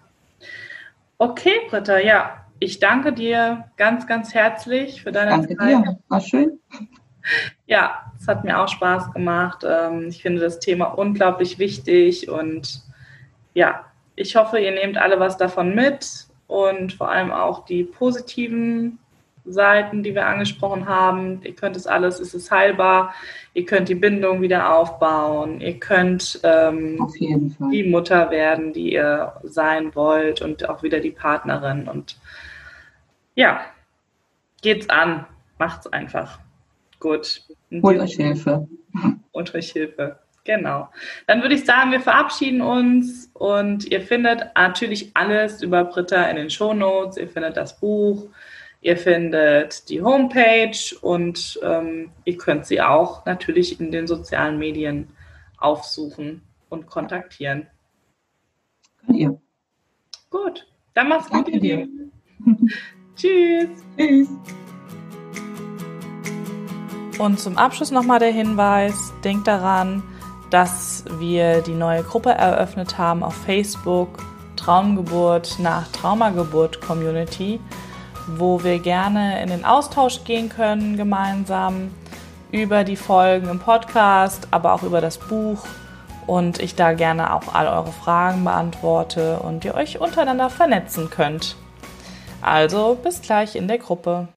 Okay, 1.17 1.53
Britta, 1.69 1.99
ja, 1.99 2.45
ich 2.59 2.79
danke 2.79 3.13
dir 3.13 3.65
ganz, 3.77 4.05
ganz 4.07 4.33
herzlich 4.33 5.03
für 5.03 5.11
deine 5.11 5.31
danke 5.31 5.55
Zeit. 5.55 5.69
dir. 5.69 5.97
War 6.09 6.21
schön. 6.21 6.59
Ja, 7.67 8.11
es 8.19 8.27
hat 8.27 8.43
mir 8.43 8.59
auch 8.59 8.67
Spaß 8.67 9.13
gemacht. 9.13 9.63
Ähm, 9.65 10.07
Ich 10.09 10.21
finde 10.21 10.41
das 10.41 10.59
Thema 10.59 10.85
unglaublich 10.85 11.57
wichtig 11.59 12.29
und 12.29 12.82
ja, 13.53 13.85
ich 14.15 14.35
hoffe, 14.35 14.59
ihr 14.59 14.71
nehmt 14.71 14.97
alle 14.97 15.19
was 15.19 15.37
davon 15.37 15.73
mit 15.75 16.27
und 16.47 16.93
vor 16.93 17.09
allem 17.09 17.31
auch 17.31 17.65
die 17.65 17.83
positiven 17.83 18.99
Seiten, 19.45 20.03
die 20.03 20.15
wir 20.15 20.25
angesprochen 20.25 20.87
haben. 20.87 21.41
Ihr 21.43 21.53
könnt 21.55 21.75
es 21.75 21.87
alles, 21.87 22.19
es 22.19 22.33
ist 22.33 22.49
heilbar. 22.49 23.13
Ihr 23.53 23.65
könnt 23.65 23.89
die 23.89 23.95
Bindung 23.95 24.41
wieder 24.41 24.73
aufbauen. 24.73 25.59
Ihr 25.59 25.79
könnt 25.79 26.39
ähm, 26.43 27.11
die 27.19 27.83
Mutter 27.83 28.31
werden, 28.31 28.71
die 28.71 28.93
ihr 28.93 29.33
sein 29.43 29.93
wollt 29.95 30.41
und 30.41 30.69
auch 30.69 30.81
wieder 30.83 30.99
die 30.99 31.11
Partnerin. 31.11 31.87
Und 31.89 32.17
ja, 33.35 33.61
geht's 34.61 34.89
an. 34.89 35.25
Macht's 35.59 35.87
einfach. 35.87 36.39
Gut. 36.99 37.41
Holt 37.81 37.99
euch 37.99 38.15
Hilfe. 38.15 38.67
und 39.31 39.53
euch 39.55 39.71
Hilfe. 39.71 40.19
Genau. 40.45 40.89
Dann 41.25 41.41
würde 41.41 41.55
ich 41.55 41.65
sagen, 41.65 41.91
wir 41.91 42.01
verabschieden 42.01 42.61
uns 42.61 43.29
und 43.33 43.85
ihr 43.85 44.01
findet 44.01 44.51
natürlich 44.55 45.11
alles 45.13 45.61
über 45.61 45.85
Britta 45.85 46.25
in 46.25 46.35
den 46.35 46.49
Shownotes. 46.49 47.17
Ihr 47.17 47.29
findet 47.29 47.55
das 47.55 47.79
Buch, 47.79 48.27
ihr 48.81 48.97
findet 48.97 49.87
die 49.89 50.01
Homepage 50.01 50.77
und 50.99 51.59
ähm, 51.63 52.11
ihr 52.25 52.37
könnt 52.37 52.65
sie 52.65 52.81
auch 52.81 53.25
natürlich 53.25 53.79
in 53.79 53.91
den 53.91 54.05
sozialen 54.05 54.57
Medien 54.57 55.07
aufsuchen 55.57 56.41
und 56.67 56.87
kontaktieren. 56.87 57.67
Könnt 59.05 59.17
ihr. 59.17 59.41
Gut, 60.29 60.67
dann 60.93 61.07
macht's 61.07 61.29
gut, 61.29 61.47
Danke 61.47 61.51
ihr 61.51 61.59
dir. 61.59 61.77
Lieben. 61.77 62.11
Tschüss. 63.15 63.69
Tschüss. 63.97 64.27
Und 67.17 67.39
zum 67.39 67.57
Abschluss 67.57 67.91
nochmal 67.91 68.19
der 68.19 68.31
Hinweis, 68.31 69.13
denkt 69.23 69.47
daran, 69.47 70.03
dass 70.53 71.03
wir 71.17 71.61
die 71.61 71.73
neue 71.73 72.03
Gruppe 72.03 72.29
eröffnet 72.29 72.99
haben 72.99 73.23
auf 73.23 73.33
Facebook, 73.33 74.19
Traumgeburt 74.55 75.57
nach 75.57 75.87
Traumageburt 75.87 76.79
Community, 76.79 77.59
wo 78.27 78.63
wir 78.63 78.77
gerne 78.77 79.41
in 79.41 79.49
den 79.49 79.65
Austausch 79.65 80.23
gehen 80.25 80.49
können 80.49 80.95
gemeinsam 80.95 81.89
über 82.51 82.83
die 82.83 82.95
Folgen 82.95 83.49
im 83.49 83.57
Podcast, 83.57 84.47
aber 84.51 84.73
auch 84.73 84.83
über 84.83 85.01
das 85.01 85.17
Buch 85.17 85.65
und 86.27 86.59
ich 86.59 86.75
da 86.75 86.93
gerne 86.93 87.33
auch 87.33 87.55
all 87.55 87.67
eure 87.67 87.91
Fragen 87.91 88.43
beantworte 88.43 89.39
und 89.39 89.65
ihr 89.65 89.73
euch 89.73 89.99
untereinander 89.99 90.51
vernetzen 90.51 91.09
könnt. 91.09 91.55
Also 92.43 92.95
bis 93.01 93.23
gleich 93.23 93.55
in 93.55 93.67
der 93.67 93.79
Gruppe. 93.79 94.27